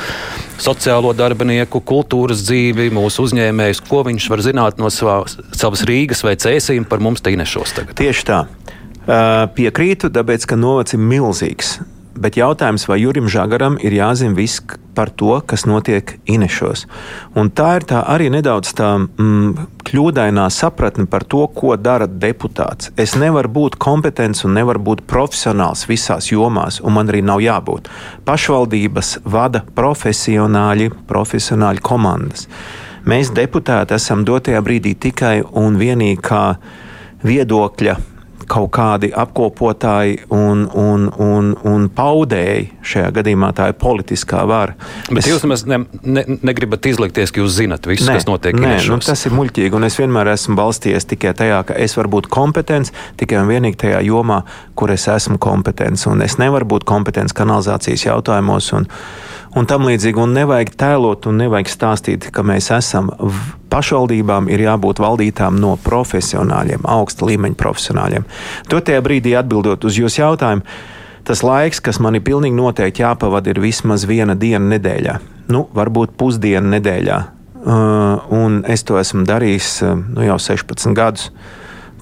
sociālo 0.62 1.14
darbinieku, 1.18 1.82
kultūras 1.86 2.44
dzīvi, 2.48 2.92
mūsu 2.96 3.28
uzņēmējus, 3.30 3.84
ko 3.90 4.04
viņš 4.10 4.30
var 4.32 4.46
zināt 4.46 4.82
no 4.82 4.92
savā, 4.94 5.22
savas 5.56 5.86
Rīgas 5.88 6.26
vai 6.26 6.36
cēsīm 6.40 6.88
par 6.90 7.04
mums 7.04 7.24
te 7.26 7.34
Inešos 7.36 7.76
tagad? 7.78 7.98
Tieši 8.00 8.30
tā. 8.30 8.46
Uh, 9.06 9.46
piekrītu, 9.54 10.10
tāpēc, 10.10 10.48
ka 10.50 10.58
novads 10.58 10.98
ir 10.98 11.04
milzīgs. 11.04 11.78
Bet 12.16 12.38
jautājums, 12.40 12.86
vai 12.88 13.02
Jurim 13.02 13.28
Žagaram 13.28 13.76
ir 13.84 13.92
jāzina 13.92 14.38
viss 14.38 14.62
par 14.96 15.10
to, 15.20 15.34
kas 15.44 15.66
notiek 15.68 16.14
Inešos. 16.32 16.86
Un 17.36 17.50
tā 17.52 17.74
ir 17.82 17.86
tā 17.90 18.00
arī 18.08 18.30
nedaudz 18.32 18.72
tā 18.78 18.94
mm, 19.02 19.66
kļūdainā 19.84 20.46
sapratne 20.54 21.10
par 21.12 21.26
to, 21.28 21.44
ko 21.52 21.76
dara 21.76 22.08
deputāts. 22.08 22.94
Es 22.96 23.18
nevaru 23.20 23.52
būt 23.58 23.76
kompetents 23.84 24.48
un 24.48 24.56
nevaru 24.56 24.80
būt 24.88 25.04
profesionāls 25.12 25.84
visās 25.92 26.32
jomās, 26.32 26.80
un 26.80 26.96
man 26.96 27.12
arī 27.12 27.20
nav 27.26 27.44
jābūt. 27.44 27.92
Pašvaldības 28.24 29.18
vada 29.28 29.66
profesionāļi, 29.76 30.94
profesionāļi 31.12 31.84
komandas. 31.84 32.48
Mēs 33.06 33.36
deputāti 33.36 34.00
esam 34.00 34.24
dotajā 34.26 34.64
brīdī 34.64 34.96
tikai 34.96 35.42
un 35.52 35.76
vienīgi 35.78 36.24
kā 36.24 36.46
viedokļa 37.28 38.00
kaut 38.50 38.72
kādi 38.76 39.10
apkopotāji 39.16 40.20
un, 40.34 40.66
un, 40.70 41.08
un, 41.22 41.52
un 41.68 41.88
paudēji. 41.96 42.70
Šajā 42.86 43.12
gadījumā 43.16 43.52
tā 43.58 43.70
ir 43.72 43.78
politiskā 43.82 44.44
vara. 44.50 44.76
Bet 45.10 45.24
es, 45.24 45.30
jūs 45.32 45.46
nemaz 45.46 45.66
ne, 45.70 45.82
ne, 46.04 46.26
negribat 46.46 46.86
izlikties, 46.90 47.34
ka 47.34 47.42
jūs 47.42 47.58
zinat 47.58 47.88
visu, 47.90 48.08
ne, 48.10 48.18
kas 48.20 48.28
notiek 48.30 48.58
nē, 48.60 48.78
nu, 48.90 49.00
tas 49.04 49.26
ir 49.28 49.36
muļķīgi. 49.36 49.74
Un 49.78 49.88
es 49.90 50.00
vienmēr 50.00 50.34
esmu 50.36 50.58
balstījies 50.60 51.10
tikai 51.12 51.36
tajā, 51.38 51.62
ka 51.70 51.78
es 51.82 51.98
varu 51.98 52.18
būt 52.18 52.30
kompetents 52.34 52.94
tikai 53.20 53.42
un 53.42 53.52
vienīgi 53.52 53.82
tajā 53.86 54.04
jomā, 54.06 54.42
kur 54.78 54.94
es 54.94 55.08
esmu 55.12 55.40
kompetents. 55.42 56.06
Un 56.12 56.26
es 56.26 56.38
nevaru 56.42 56.70
būt 56.76 56.88
kompetents 56.90 57.36
kanalizācijas 57.36 58.08
jautājumos. 58.10 58.72
Un, 58.78 58.90
un 59.56 59.68
tam 59.70 59.88
līdzīgi. 59.88 60.20
Un 60.22 60.36
nevajag 60.36 60.74
tēlot 60.80 61.30
un 61.30 61.40
nevajag 61.44 61.72
stāstīt, 61.72 62.30
ka 62.36 62.44
mēs 62.46 62.72
esam. 62.76 63.12
Pašvaldībām 63.72 64.50
ir 64.52 64.66
jābūt 64.68 65.02
valdītām 65.04 65.58
no 65.60 65.76
profesionāļiem, 65.84 66.86
augsta 66.88 67.28
līmeņa 67.28 67.60
profesionāļiem. 67.60 68.28
To 68.72 68.80
tajā 68.80 69.02
brīdī 69.06 69.36
atbildot 69.40 69.88
uz 69.88 70.00
jūsu 70.00 70.22
jautājumu, 70.22 70.64
tas 71.28 71.44
laiks, 71.44 71.82
kas 71.84 72.00
man 72.04 72.16
ir 72.16 72.24
pilnīgi 72.26 72.56
noteikti 72.56 73.04
jāpavada, 73.04 73.52
ir 73.52 73.64
vismaz 73.64 74.06
viena 74.08 74.38
diena 74.38 74.76
nedēļā. 74.76 75.20
Nu, 75.52 75.66
varbūt 75.76 76.16
pusdiena 76.20 76.78
nedēļā. 76.78 77.22
Uh, 77.66 78.22
un 78.30 78.60
es 78.70 78.86
to 78.86 79.00
esmu 79.02 79.24
darījis 79.26 79.70
uh, 79.82 79.96
nu, 79.98 80.22
jau 80.28 80.38
16 80.38 80.94
gadus. 80.96 81.32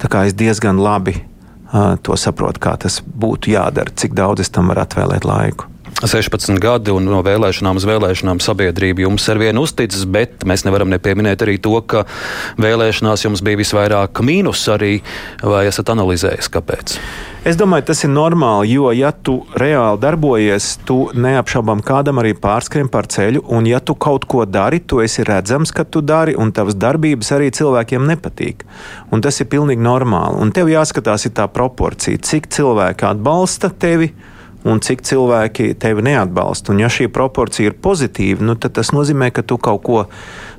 Tā 0.01 0.09
kā 0.11 0.25
es 0.27 0.35
diezgan 0.35 0.81
labi 0.83 1.15
uh, 1.15 1.95
to 2.03 2.17
saprotu, 2.19 2.59
kā 2.67 2.75
tas 2.83 2.99
būtu 2.99 3.55
jādara, 3.55 3.93
cik 3.95 4.17
daudz 4.17 4.43
es 4.43 4.51
tam 4.51 4.73
varu 4.73 4.83
atvēlēt 4.83 5.23
laiku. 5.23 5.72
16 6.01 6.57
gadi 6.59 6.91
un 6.93 7.05
no 7.07 7.21
vēlēšanām 7.23 7.77
uz 7.79 7.85
vēlēšanām 7.87 8.41
sabiedrība 8.43 9.05
jums 9.05 9.27
ar 9.29 9.39
vienu 9.41 9.63
uzticas, 9.67 10.07
bet 10.09 10.43
mēs 10.47 10.65
nevaram 10.67 10.89
nepieminēt 10.91 11.45
arī 11.45 11.59
to, 11.61 11.75
ka 11.85 12.05
vēlēšanās 12.61 13.27
jums 13.27 13.43
bija 13.45 13.61
visvairāk 13.61 14.23
mīnus 14.25 14.65
arī, 14.73 14.97
vai 15.43 15.67
esat 15.69 15.93
analizējis, 15.93 16.49
kāpēc? 16.53 16.97
Es 17.43 17.57
domāju, 17.59 17.83
tas 17.89 18.05
ir 18.05 18.11
normāli, 18.13 18.71
jo, 18.71 18.87
ja 18.95 19.09
tu 19.11 19.41
reāli 19.59 19.99
darbojies, 19.99 20.67
tu 20.87 20.97
neapšaubām 21.11 21.81
kādam 21.83 22.21
arī 22.21 22.31
pārskrien 22.39 22.87
par 22.91 23.09
ceļu, 23.11 23.43
un 23.51 23.67
ja 23.67 23.81
tu 23.83 23.97
kaut 23.99 24.23
ko 24.31 24.45
dari, 24.47 24.79
tu 24.79 25.01
esi 25.03 25.25
redzams, 25.27 25.73
ka 25.75 25.83
tu 25.83 25.99
dari, 25.99 26.37
un 26.39 26.55
tavas 26.55 26.79
darbības 26.79 27.33
arī 27.35 27.51
cilvēkiem 27.51 28.07
nepatīk. 28.13 28.63
Un 29.11 29.23
tas 29.23 29.43
ir 29.43 29.51
pilnīgi 29.51 29.83
normāli. 29.83 30.39
Un 30.39 30.55
tev 30.55 30.71
jāskatās 30.71 31.27
ir 31.27 31.35
tā 31.35 31.49
proporcija, 31.51 32.23
cik 32.23 32.47
cilvēki 32.55 33.11
atbalsta 33.11 33.73
tevi 33.75 34.13
un 34.63 34.79
cik 34.83 35.03
cilvēki 35.03 35.73
tevi 35.79 36.03
neatbalsta. 36.05 36.71
Un 36.73 36.81
ja 36.83 36.89
šī 36.91 37.09
proporcija 37.13 37.71
ir 37.71 37.77
pozitīva, 37.83 38.43
nu, 38.45 38.55
tad 38.55 38.75
tas 38.77 38.93
nozīmē, 38.95 39.29
ka 39.35 39.43
tu 39.43 39.57
kaut 39.61 39.83
ko 39.83 39.99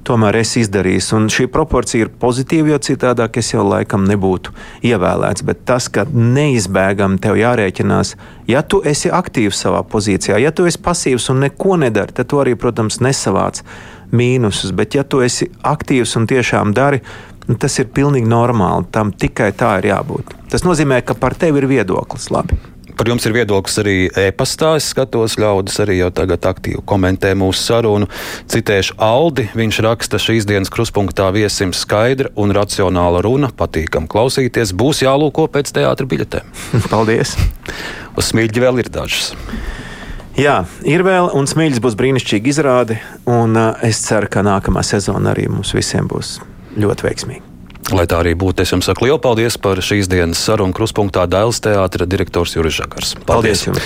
tomēr 0.04 0.40
esi 0.42 0.62
izdarījis. 0.64 1.10
Un 1.16 1.30
šī 1.32 1.48
proporcija 1.52 2.06
ir 2.06 2.12
pozitīva, 2.20 2.74
jo 2.74 2.80
citādāk 2.90 3.40
es 3.40 3.54
jau 3.54 3.64
laikam 3.66 4.04
nebūtu 4.08 4.52
ievēlēts. 4.84 5.46
Bet 5.48 5.64
tas, 5.68 5.88
ka 5.88 6.06
neizbēgami 6.12 7.20
tev 7.24 7.40
jārēķinās, 7.40 8.14
ja 8.50 8.62
tu 8.62 8.82
esi 8.84 9.12
aktīvs 9.12 9.64
savā 9.66 9.82
pozīcijā, 9.88 10.38
ja 10.42 10.52
tu 10.52 10.68
esi 10.68 10.82
pasīvs 10.84 11.30
un 11.32 11.44
neko 11.46 11.78
nedari, 11.86 12.12
tad 12.16 12.28
tu 12.32 12.42
arī, 12.42 12.56
protams, 12.60 13.00
nesavāc 13.04 13.64
mīnusus. 14.14 14.74
Bet 14.76 14.98
ja 14.98 15.06
tu 15.08 15.24
esi 15.24 15.48
aktīvs 15.64 16.16
un 16.20 16.28
tiešām 16.30 16.76
dari, 16.76 17.00
nu, 17.48 17.56
tas 17.60 17.80
ir 17.80 17.88
pilnīgi 17.94 18.28
normāli. 18.28 18.90
Tam 18.92 19.16
tikai 19.16 19.50
tā 19.56 19.78
ir 19.80 19.94
jābūt. 19.94 20.36
Tas 20.52 20.68
nozīmē, 20.68 21.00
ka 21.06 21.16
par 21.18 21.36
tevi 21.38 21.64
ir 21.64 21.70
viedoklis 21.72 22.30
labi. 22.34 22.73
Par 22.94 23.08
jums 23.10 23.24
ir 23.26 23.34
viedoklis 23.34 23.80
arī 23.82 23.94
e-pastā. 24.24 24.74
Es 24.78 24.88
skatos, 24.92 25.34
ļaudis 25.40 25.80
arī 25.82 25.98
jau 25.98 26.10
tagad 26.14 26.46
aktīvi 26.46 26.82
komentē 26.86 27.32
mūsu 27.38 27.58
sarunu. 27.60 28.08
Citēšu 28.50 28.98
Aldi. 29.02 29.48
Viņš 29.58 29.80
raksta 29.86 30.20
šīs 30.22 30.46
dienas 30.46 30.70
kruspunktā 30.74 31.26
viesim 31.34 31.74
skaidra 31.74 32.30
un 32.38 32.54
racionāla 32.54 33.22
runa. 33.26 33.50
Patīkam 33.50 34.06
klausīties. 34.10 34.74
Būs 34.78 35.02
jālūko 35.02 35.48
pēc 35.54 35.74
teātra 35.74 36.06
biļetēm. 36.10 36.52
Paldies! 36.92 37.34
Uz 38.14 38.30
smilģi 38.30 38.62
vēl 38.62 38.84
ir 38.84 38.92
dažas. 38.94 39.32
Jā, 40.38 40.60
ir 40.82 41.02
vēl, 41.06 41.28
un 41.38 41.46
smilģis 41.50 41.82
būs 41.82 41.94
brīnišķīgi 41.98 42.50
izrādi. 42.50 42.98
Un, 43.30 43.54
uh, 43.54 43.82
es 43.86 44.02
ceru, 44.06 44.30
ka 44.30 44.42
nākamā 44.46 44.82
sezona 44.86 45.34
arī 45.34 45.46
mums 45.50 45.74
visiem 45.74 46.10
būs 46.10 46.40
ļoti 46.78 47.06
veiksmīga. 47.06 47.53
Lai 47.92 48.06
tā 48.08 48.22
arī 48.22 48.32
būtu, 48.38 48.64
es 48.64 48.72
jums 48.72 48.86
saku 48.88 49.04
lielu 49.04 49.20
paldies 49.20 49.58
par 49.60 49.82
šīs 49.84 50.08
dienas 50.08 50.40
sarunu 50.40 50.72
kruspunktā 50.72 51.26
Dēls 51.28 51.60
teātra 51.64 52.08
direktors 52.08 52.56
Juris 52.56 52.78
Žakars. 52.80 53.12
Paldies! 53.28 53.28
paldies 53.28 53.66
jums! 53.68 53.82